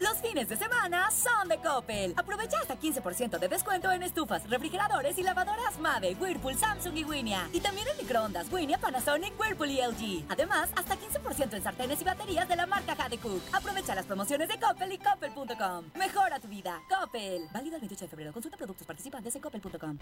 [0.00, 2.14] Los fines de semana son de Coppel.
[2.16, 7.48] Aprovecha hasta 15% de descuento en estufas, refrigeradores y lavadoras Mave, Whirlpool, Samsung y Winia.
[7.52, 10.24] Y también en microondas Winia, Panasonic, Whirlpool y LG.
[10.28, 13.42] Además, hasta 15% en sartenes y baterías de la marca Cook.
[13.52, 15.84] Aprovecha las promociones de Coppel y coppel.com.
[15.94, 16.80] Mejora tu vida.
[16.88, 17.48] Coppel.
[17.52, 18.32] Válido el 28 de febrero.
[18.32, 19.98] Consulta productos participantes en coppel.com.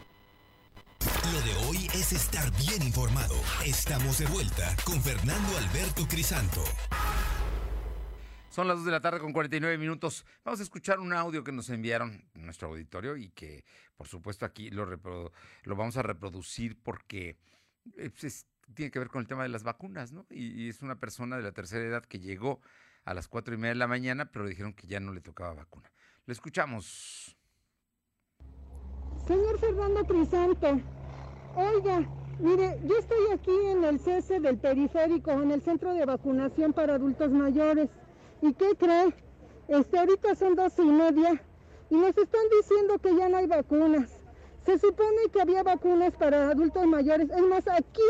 [1.32, 3.34] Lo de hoy es estar bien informado.
[3.64, 6.62] Estamos de vuelta con Fernando Alberto Crisanto.
[8.50, 10.26] Son las 2 de la tarde con 49 minutos.
[10.44, 13.64] Vamos a escuchar un audio que nos enviaron en nuestro auditorio y que,
[13.96, 17.38] por supuesto, aquí lo, lo vamos a reproducir porque
[17.96, 20.26] eh, pues, tiene que ver con el tema de las vacunas, ¿no?
[20.30, 22.60] Y, es una persona de la tercera edad que llegó
[23.04, 25.54] a las cuatro y media de la mañana, pero dijeron que ya no le tocaba
[25.54, 25.88] vacuna.
[26.26, 27.36] Le escuchamos.
[29.28, 30.80] Señor Fernando Crisanto,
[31.54, 32.00] oiga,
[32.40, 36.94] mire, yo estoy aquí en el cese del periférico, en el centro de vacunación para
[36.94, 37.88] adultos mayores.
[38.42, 39.14] ¿Y qué cree?
[39.68, 41.42] Este, ahorita son dos y media
[41.90, 44.10] y nos están diciendo que ya no hay vacunas.
[44.64, 47.28] Se supone que había vacunas para adultos mayores.
[47.30, 48.00] Es más, aquí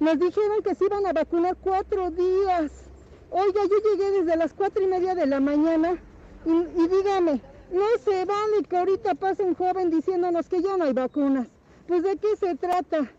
[0.00, 2.90] nos dijeron que se iban a vacunar cuatro días.
[3.30, 6.00] Oiga, yo llegué desde las cuatro y media de la mañana
[6.44, 10.92] y, dígame, no se vale que ahorita pase un joven diciéndonos que ya no hay
[10.92, 11.48] vacunas.
[11.86, 13.12] Pues de qué se trata.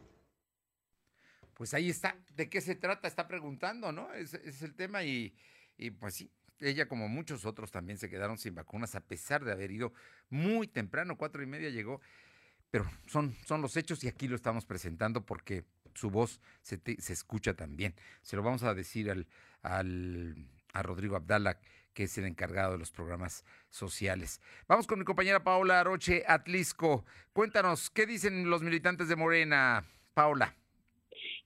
[1.54, 3.08] Pues ahí está, ¿de qué se trata?
[3.08, 4.14] Está preguntando, ¿no?
[4.14, 5.34] Es el tema y
[6.00, 9.72] pues sí, ella, como muchos otros, también se quedaron sin vacunas a pesar de haber
[9.72, 9.94] ido
[10.30, 12.02] muy temprano, cuatro y media llegó.
[12.72, 17.14] Pero son, son los hechos y aquí lo estamos presentando porque su voz se, se
[17.14, 17.96] escucha también.
[18.22, 19.28] Se lo vamos a decir al,
[19.62, 20.36] al,
[20.74, 21.60] a Rodrigo Abdala,
[21.94, 24.42] que es el encargado de los programas sociales.
[24.68, 27.06] Vamos con mi compañera Paola Aroche Atlisco.
[27.34, 30.56] Cuéntanos, ¿qué dicen los militantes de Morena, Paola?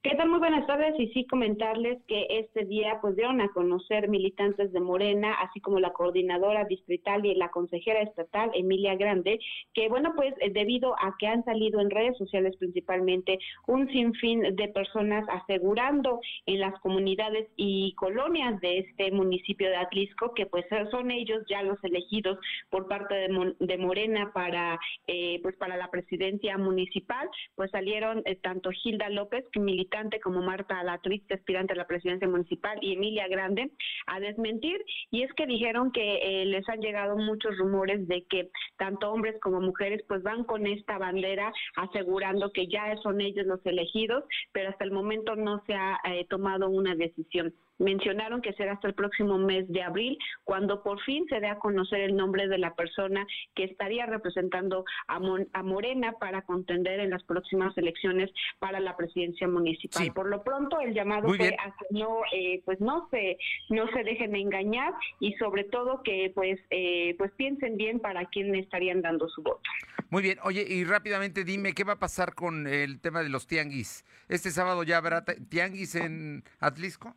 [0.03, 0.29] ¿Qué tal?
[0.29, 4.79] Muy buenas tardes y sí comentarles que este día pues dieron a conocer militantes de
[4.79, 9.39] Morena, así como la coordinadora distrital y la consejera estatal Emilia Grande,
[9.75, 13.37] que bueno pues eh, debido a que han salido en redes sociales principalmente
[13.67, 20.33] un sinfín de personas asegurando en las comunidades y colonias de este municipio de Atlisco
[20.33, 22.39] que pues son ellos ya los elegidos
[22.71, 28.35] por parte de, de Morena para eh, pues para la presidencia municipal, pues salieron eh,
[28.35, 29.90] tanto Gilda López que militante
[30.23, 33.71] como Marta Alatriz, aspirante a la presidencia municipal, y Emilia Grande,
[34.07, 34.83] a desmentir.
[35.11, 39.35] Y es que dijeron que eh, les han llegado muchos rumores de que tanto hombres
[39.41, 44.69] como mujeres pues van con esta bandera asegurando que ya son ellos los elegidos, pero
[44.69, 47.53] hasta el momento no se ha eh, tomado una decisión.
[47.81, 51.57] Mencionaron que será hasta el próximo mes de abril cuando por fin se dé a
[51.57, 53.25] conocer el nombre de la persona
[53.55, 55.19] que estaría representando a,
[55.53, 58.29] a Morena para contender en las próximas elecciones
[58.59, 60.11] para la presidencia municipal.
[60.13, 63.37] Por lo pronto el llamado fue a que no, eh, pues no se,
[63.69, 68.53] no se dejen engañar y sobre todo que pues, eh, pues piensen bien para quién
[68.55, 69.61] estarían dando su voto.
[70.09, 73.47] Muy bien, oye, y rápidamente dime, ¿qué va a pasar con el tema de los
[73.47, 74.05] tianguis?
[74.27, 77.15] ¿Este sábado ya habrá tianguis en Atlisco?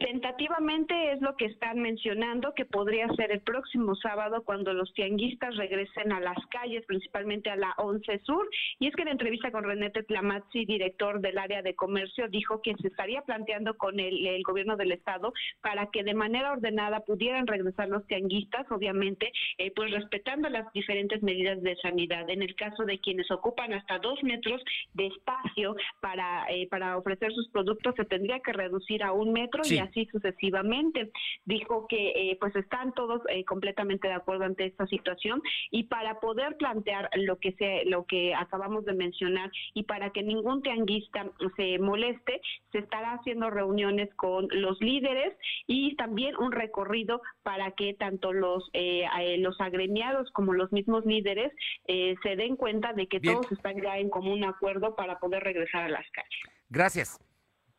[0.00, 5.54] Tentativamente es lo que están mencionando, que podría ser el próximo sábado cuando los tianguistas
[5.56, 8.48] regresen a las calles, principalmente a la 11 Sur.
[8.78, 12.74] Y es que en entrevista con René Tlamazzi, director del área de comercio, dijo que
[12.80, 17.90] se estaría planteando con el, gobierno del Estado para que de manera ordenada pudieran regresar
[17.90, 22.30] los tianguistas, obviamente, eh, pues respetando las diferentes medidas de sanidad.
[22.30, 24.62] En el caso de quienes ocupan hasta dos metros
[24.94, 29.62] de espacio para, eh, para ofrecer sus productos, se tendría que reducir a un metro
[29.68, 31.10] y así sucesivamente.
[31.44, 36.20] Dijo que eh, pues están todos eh, completamente de acuerdo ante esta situación y para
[36.20, 41.30] poder plantear lo que se lo que acabamos de mencionar y para que ningún tianguista
[41.56, 42.40] se moleste,
[42.72, 45.34] se estará haciendo reuniones con los líderes
[45.66, 49.04] y también un recorrido para que tanto los eh,
[49.38, 51.52] los agremiados como los mismos líderes
[51.86, 55.88] se den cuenta de que todos están ya en común acuerdo para poder regresar a
[55.88, 56.40] las calles.
[56.68, 57.18] Gracias.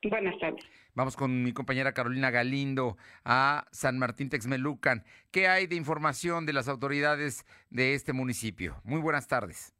[0.03, 0.65] Buenas tardes.
[0.93, 5.05] Vamos con mi compañera Carolina Galindo a San Martín Texmelucan.
[5.31, 8.81] ¿Qué hay de información de las autoridades de este municipio?
[8.83, 9.73] Muy buenas tardes.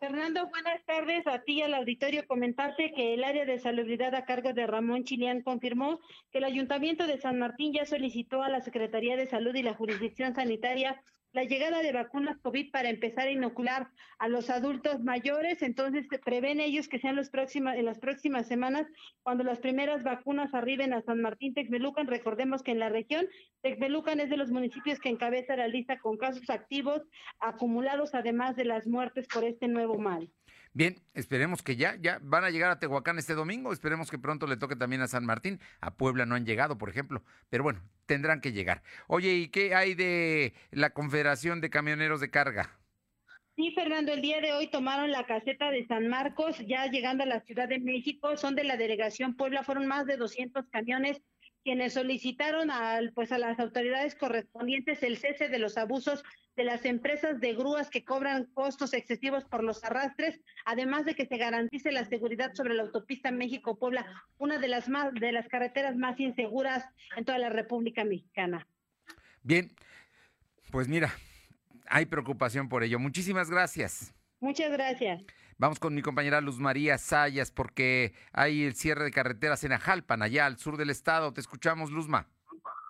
[0.00, 2.26] Fernando, buenas tardes a ti y al auditorio.
[2.26, 6.00] Comentarte que el área de salubridad a cargo de Ramón Chilián confirmó
[6.32, 9.74] que el Ayuntamiento de San Martín ya solicitó a la Secretaría de Salud y la
[9.74, 11.02] Jurisdicción Sanitaria
[11.32, 15.62] la llegada de vacunas COVID para empezar a inocular a los adultos mayores.
[15.62, 18.86] Entonces, prevén ellos que sean los próximas, en las próximas semanas
[19.22, 22.06] cuando las primeras vacunas arriben a San Martín Texmelucan.
[22.06, 23.26] Recordemos que en la región,
[23.62, 27.02] Texmelucan es de los municipios que encabeza la lista con casos activos
[27.38, 30.30] acumulados, además de las muertes por este nuevo mal.
[30.72, 34.46] Bien, esperemos que ya, ya van a llegar a Tehuacán este domingo, esperemos que pronto
[34.46, 37.82] le toque también a San Martín, a Puebla no han llegado, por ejemplo, pero bueno,
[38.06, 38.82] tendrán que llegar.
[39.08, 42.78] Oye, ¿y qué hay de la Confederación de Camioneros de Carga?
[43.56, 47.26] Sí, Fernando, el día de hoy tomaron la caseta de San Marcos, ya llegando a
[47.26, 51.20] la Ciudad de México, son de la delegación Puebla, fueron más de 200 camiones
[51.62, 56.22] quienes solicitaron al, pues a las autoridades correspondientes el cese de los abusos
[56.56, 61.26] de las empresas de grúas que cobran costos excesivos por los arrastres, además de que
[61.26, 64.04] se garantice la seguridad sobre la autopista México-Puebla,
[64.38, 66.84] una de las más de las carreteras más inseguras
[67.16, 68.66] en toda la República Mexicana.
[69.42, 69.70] Bien,
[70.70, 71.14] pues mira,
[71.86, 72.98] hay preocupación por ello.
[72.98, 74.12] Muchísimas gracias.
[74.40, 75.22] Muchas gracias.
[75.60, 80.22] Vamos con mi compañera Luz María Sayas porque hay el cierre de carreteras en Ajalpan,
[80.22, 81.34] allá al sur del estado.
[81.34, 82.26] Te escuchamos, Luzma.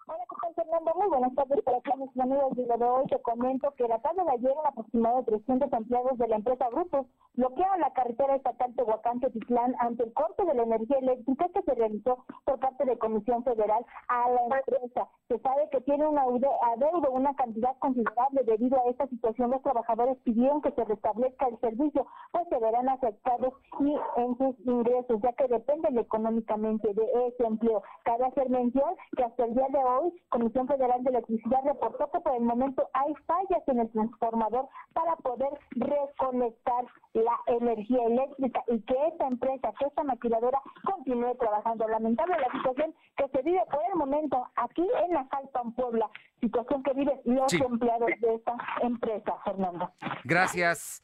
[0.07, 0.93] Hola, ¿qué tal, Fernando?
[0.95, 3.07] Muy buenas tardes para todos mis amigos lo de hoy.
[3.09, 6.69] Te comento que la tarde de ayer, un aproximado de 300 empleados de la empresa
[6.71, 11.75] Grupos bloquearon la carretera estatal Tehuacán-Tepitlán ante el corte de la energía eléctrica que se
[11.75, 15.09] realizó por parte de Comisión Federal a la empresa.
[15.29, 19.51] Se sabe que tiene una adeudo, una cantidad considerable debido a esta situación.
[19.51, 24.59] Los trabajadores pidieron que se restablezca el servicio, pues se verán afectados y en sus
[24.67, 27.83] ingresos, ya que dependen económicamente de ese empleo.
[28.05, 32.21] Cabe hacer mención que hasta el día de hoy, Comisión Federal de Electricidad reportó que
[32.21, 38.81] por el momento hay fallas en el transformador para poder reconectar la energía eléctrica y
[38.83, 41.89] que esta empresa, que esta maquiladora continúe trabajando.
[41.89, 45.27] Lamentable la situación que se vive por el momento aquí en la
[45.63, 46.11] en Puebla,
[46.41, 49.93] situación que viven los empleados de esta empresa, Fernando.
[50.25, 51.03] Gracias,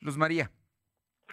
[0.00, 0.50] Luz María.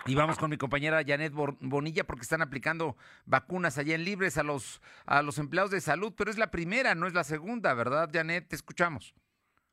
[0.05, 4.43] Y vamos con mi compañera Janet Bonilla porque están aplicando vacunas allá en Libres a
[4.43, 8.09] los, a los empleados de salud, pero es la primera, no es la segunda, ¿verdad,
[8.11, 8.47] Janet?
[8.47, 9.13] Te escuchamos.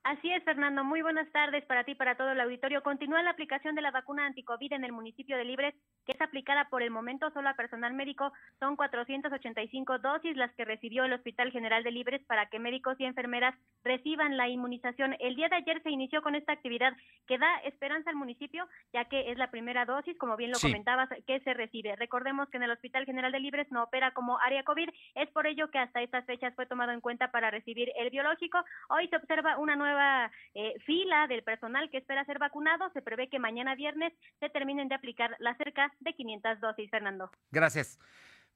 [0.07, 0.84] Así es, Fernando.
[0.84, 2.80] Muy buenas tardes para ti y para todo el auditorio.
[2.80, 6.68] Continúa la aplicación de la vacuna anticovid en el municipio de Libres, que es aplicada
[6.68, 8.32] por el momento solo a personal médico.
[8.61, 13.04] Son 485 dosis las que recibió el Hospital General de Libres para que médicos y
[13.04, 15.16] enfermeras reciban la inmunización.
[15.18, 16.92] El día de ayer se inició con esta actividad
[17.26, 21.09] que da esperanza al municipio, ya que es la primera dosis, como bien lo comentabas,
[21.26, 21.96] que se recibe.
[21.96, 24.88] Recordemos que en el Hospital General de Libres no opera como área COVID.
[25.16, 28.64] Es por ello que hasta estas fechas fue tomado en cuenta para recibir el biológico.
[28.88, 32.90] Hoy se observa una nueva eh, fila del personal que espera ser vacunado.
[32.92, 37.30] Se prevé que mañana viernes se terminen de aplicar las cerca de 500 dosis, Fernando.
[37.51, 37.99] Gracias.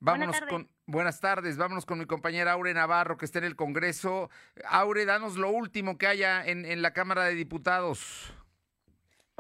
[0.03, 4.31] Vámonos con buenas tardes, vámonos con mi compañera Aure Navarro que está en el Congreso.
[4.65, 8.33] Aure, danos lo último que haya en, en la Cámara de Diputados.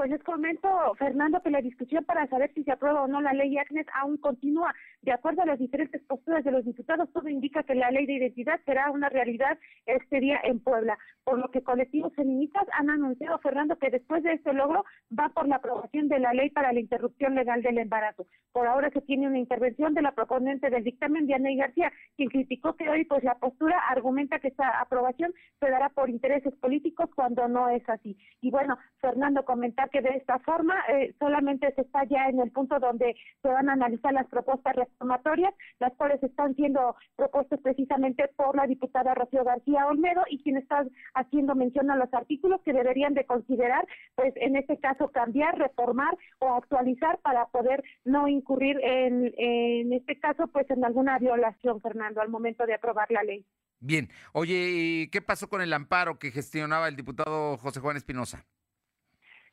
[0.00, 0.66] Pues les comento,
[0.98, 4.16] Fernando, que la discusión para saber si se aprueba o no la ley ACNES aún
[4.16, 4.74] continúa.
[5.02, 8.14] De acuerdo a las diferentes posturas de los diputados, todo indica que la ley de
[8.14, 10.98] identidad será una realidad este día en Puebla.
[11.22, 14.86] Por lo que colectivos feministas han anunciado, Fernando, que después de este logro
[15.18, 18.26] va por la aprobación de la ley para la interrupción legal del embarazo.
[18.52, 22.74] Por ahora se tiene una intervención de la proponente del dictamen, Diana García, quien criticó
[22.74, 27.48] que hoy pues la postura argumenta que esta aprobación se dará por intereses políticos cuando
[27.48, 28.16] no es así.
[28.40, 32.50] Y bueno, Fernando, comentar que de esta forma eh, solamente se está ya en el
[32.50, 38.28] punto donde se van a analizar las propuestas reformatorias, las cuales están siendo propuestas precisamente
[38.36, 40.84] por la diputada Rocío García Olmedo y quien está
[41.14, 46.16] haciendo mención a los artículos que deberían de considerar, pues en este caso cambiar, reformar
[46.38, 52.20] o actualizar para poder no incurrir en, en este caso pues en alguna violación, Fernando,
[52.20, 53.44] al momento de aprobar la ley.
[53.82, 58.44] Bien, oye, ¿qué pasó con el amparo que gestionaba el diputado José Juan Espinosa?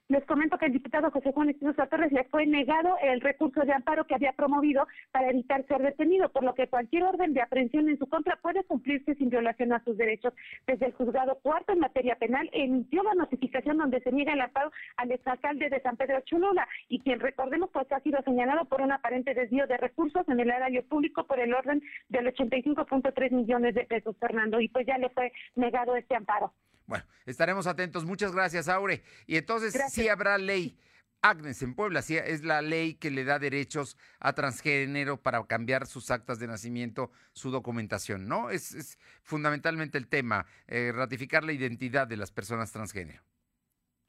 [0.09, 3.73] Les comento que el diputado José Juan Espinosa Torres le fue negado el recurso de
[3.73, 7.89] amparo que había promovido para evitar ser detenido, por lo que cualquier orden de aprehensión
[7.89, 10.33] en su contra puede cumplirse sin violación a sus derechos.
[10.65, 14.71] Desde el juzgado cuarto en materia penal emitió la notificación donde se niega el amparo
[14.95, 18.93] al exalcalde de San Pedro Cholula y quien recordemos pues ha sido señalado por un
[18.93, 23.83] aparente desvío de recursos en el área público por el orden del 85.3 millones de
[23.83, 26.53] pesos, Fernando, y pues ya le fue negado este amparo.
[26.87, 28.05] Bueno, estaremos atentos.
[28.05, 29.03] Muchas gracias, Aure.
[29.27, 30.79] Y entonces sí habrá ley.
[31.21, 35.87] Agnes en Puebla, sí, es la ley que le da derechos a transgénero para cambiar
[35.87, 38.51] sus actas de nacimiento, su documentación, ¿no?
[38.51, 43.23] Es, fundamentalmente el tema, eh, ratificar la identidad de las personas transgénero.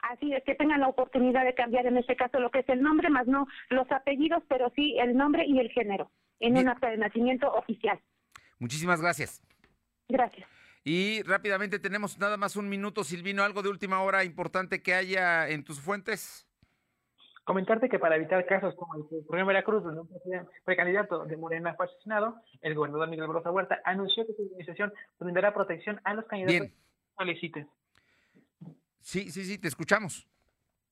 [0.00, 2.82] Así es, que tengan la oportunidad de cambiar en este caso lo que es el
[2.82, 6.10] nombre, más no los apellidos, pero sí el nombre y el género
[6.40, 7.98] en un acta de nacimiento oficial.
[8.58, 9.42] Muchísimas gracias.
[10.08, 10.57] Gracias.
[10.84, 15.48] Y rápidamente tenemos nada más un minuto, Silvino, algo de última hora importante que haya
[15.48, 16.46] en tus fuentes.
[17.44, 20.08] Comentarte que para evitar casos como el que ocurrió en Veracruz, donde un
[20.64, 25.54] precandidato de Morena fue asesinado, el gobernador Miguel Brosa Huerta anunció que su organización brindará
[25.54, 26.74] protección a los candidatos que
[27.16, 27.68] soliciten.
[29.00, 30.28] Sí, sí, sí, te escuchamos.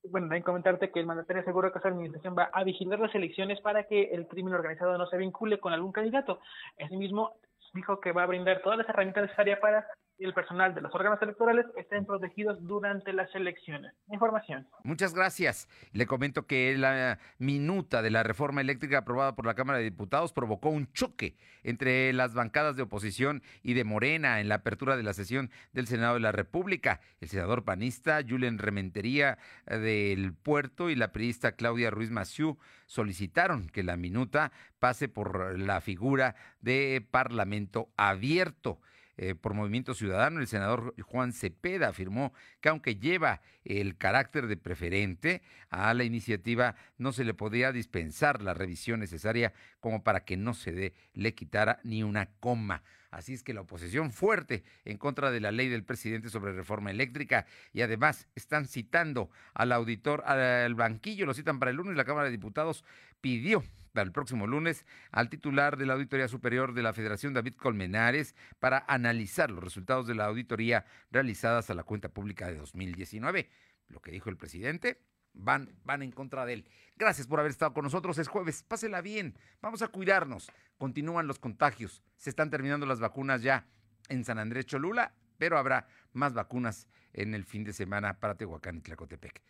[0.09, 3.61] Bueno, también comentarte que el mandatario aseguró que su administración va a vigilar las elecciones
[3.61, 6.39] para que el crimen organizado no se vincule con algún candidato.
[6.83, 7.37] Asimismo,
[7.73, 9.87] dijo que va a brindar todas las herramientas necesarias para
[10.17, 13.93] que el personal de los órganos electorales estén protegidos durante las elecciones.
[14.11, 14.67] Información.
[14.83, 15.67] Muchas gracias.
[15.93, 20.33] Le comento que la minuta de la reforma eléctrica aprobada por la Cámara de Diputados
[20.33, 25.03] provocó un choque entre las bancadas de oposición y de Morena en la apertura de
[25.03, 26.99] la sesión del Senado de la República.
[27.21, 33.67] El senador panista Julen Rementería eh, del Puerto y la periodista Claudia Ruiz Maciú solicitaron
[33.67, 38.79] que la minuta pase por la figura de Parlamento abierto.
[39.17, 44.57] Eh, por Movimiento Ciudadano, el senador Juan Cepeda afirmó que aunque lleva el carácter de
[44.57, 50.37] preferente a la iniciativa, no se le podía dispensar la revisión necesaria como para que
[50.37, 52.83] no se le quitara ni una coma.
[53.09, 56.91] Así es que la oposición fuerte en contra de la ley del presidente sobre reforma
[56.91, 62.05] eléctrica y además están citando al auditor, al banquillo, lo citan para el lunes, la
[62.05, 62.83] Cámara de Diputados
[63.21, 63.63] pidió
[64.01, 68.85] el próximo lunes al titular de la Auditoría Superior de la Federación, David Colmenares, para
[68.87, 73.49] analizar los resultados de la auditoría realizadas a la cuenta pública de 2019.
[73.87, 75.01] Lo que dijo el presidente,
[75.33, 76.69] van, van en contra de él.
[76.95, 78.17] Gracias por haber estado con nosotros.
[78.17, 79.37] Es jueves, pásela bien.
[79.61, 80.51] Vamos a cuidarnos.
[80.77, 82.03] Continúan los contagios.
[82.17, 83.67] Se están terminando las vacunas ya
[84.09, 88.77] en San Andrés Cholula, pero habrá más vacunas en el fin de semana para Tehuacán
[88.77, 89.41] y Tlacotepec.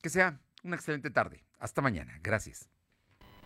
[0.00, 1.44] Que sea una excelente tarde.
[1.58, 2.18] Hasta mañana.
[2.22, 2.75] Gracias.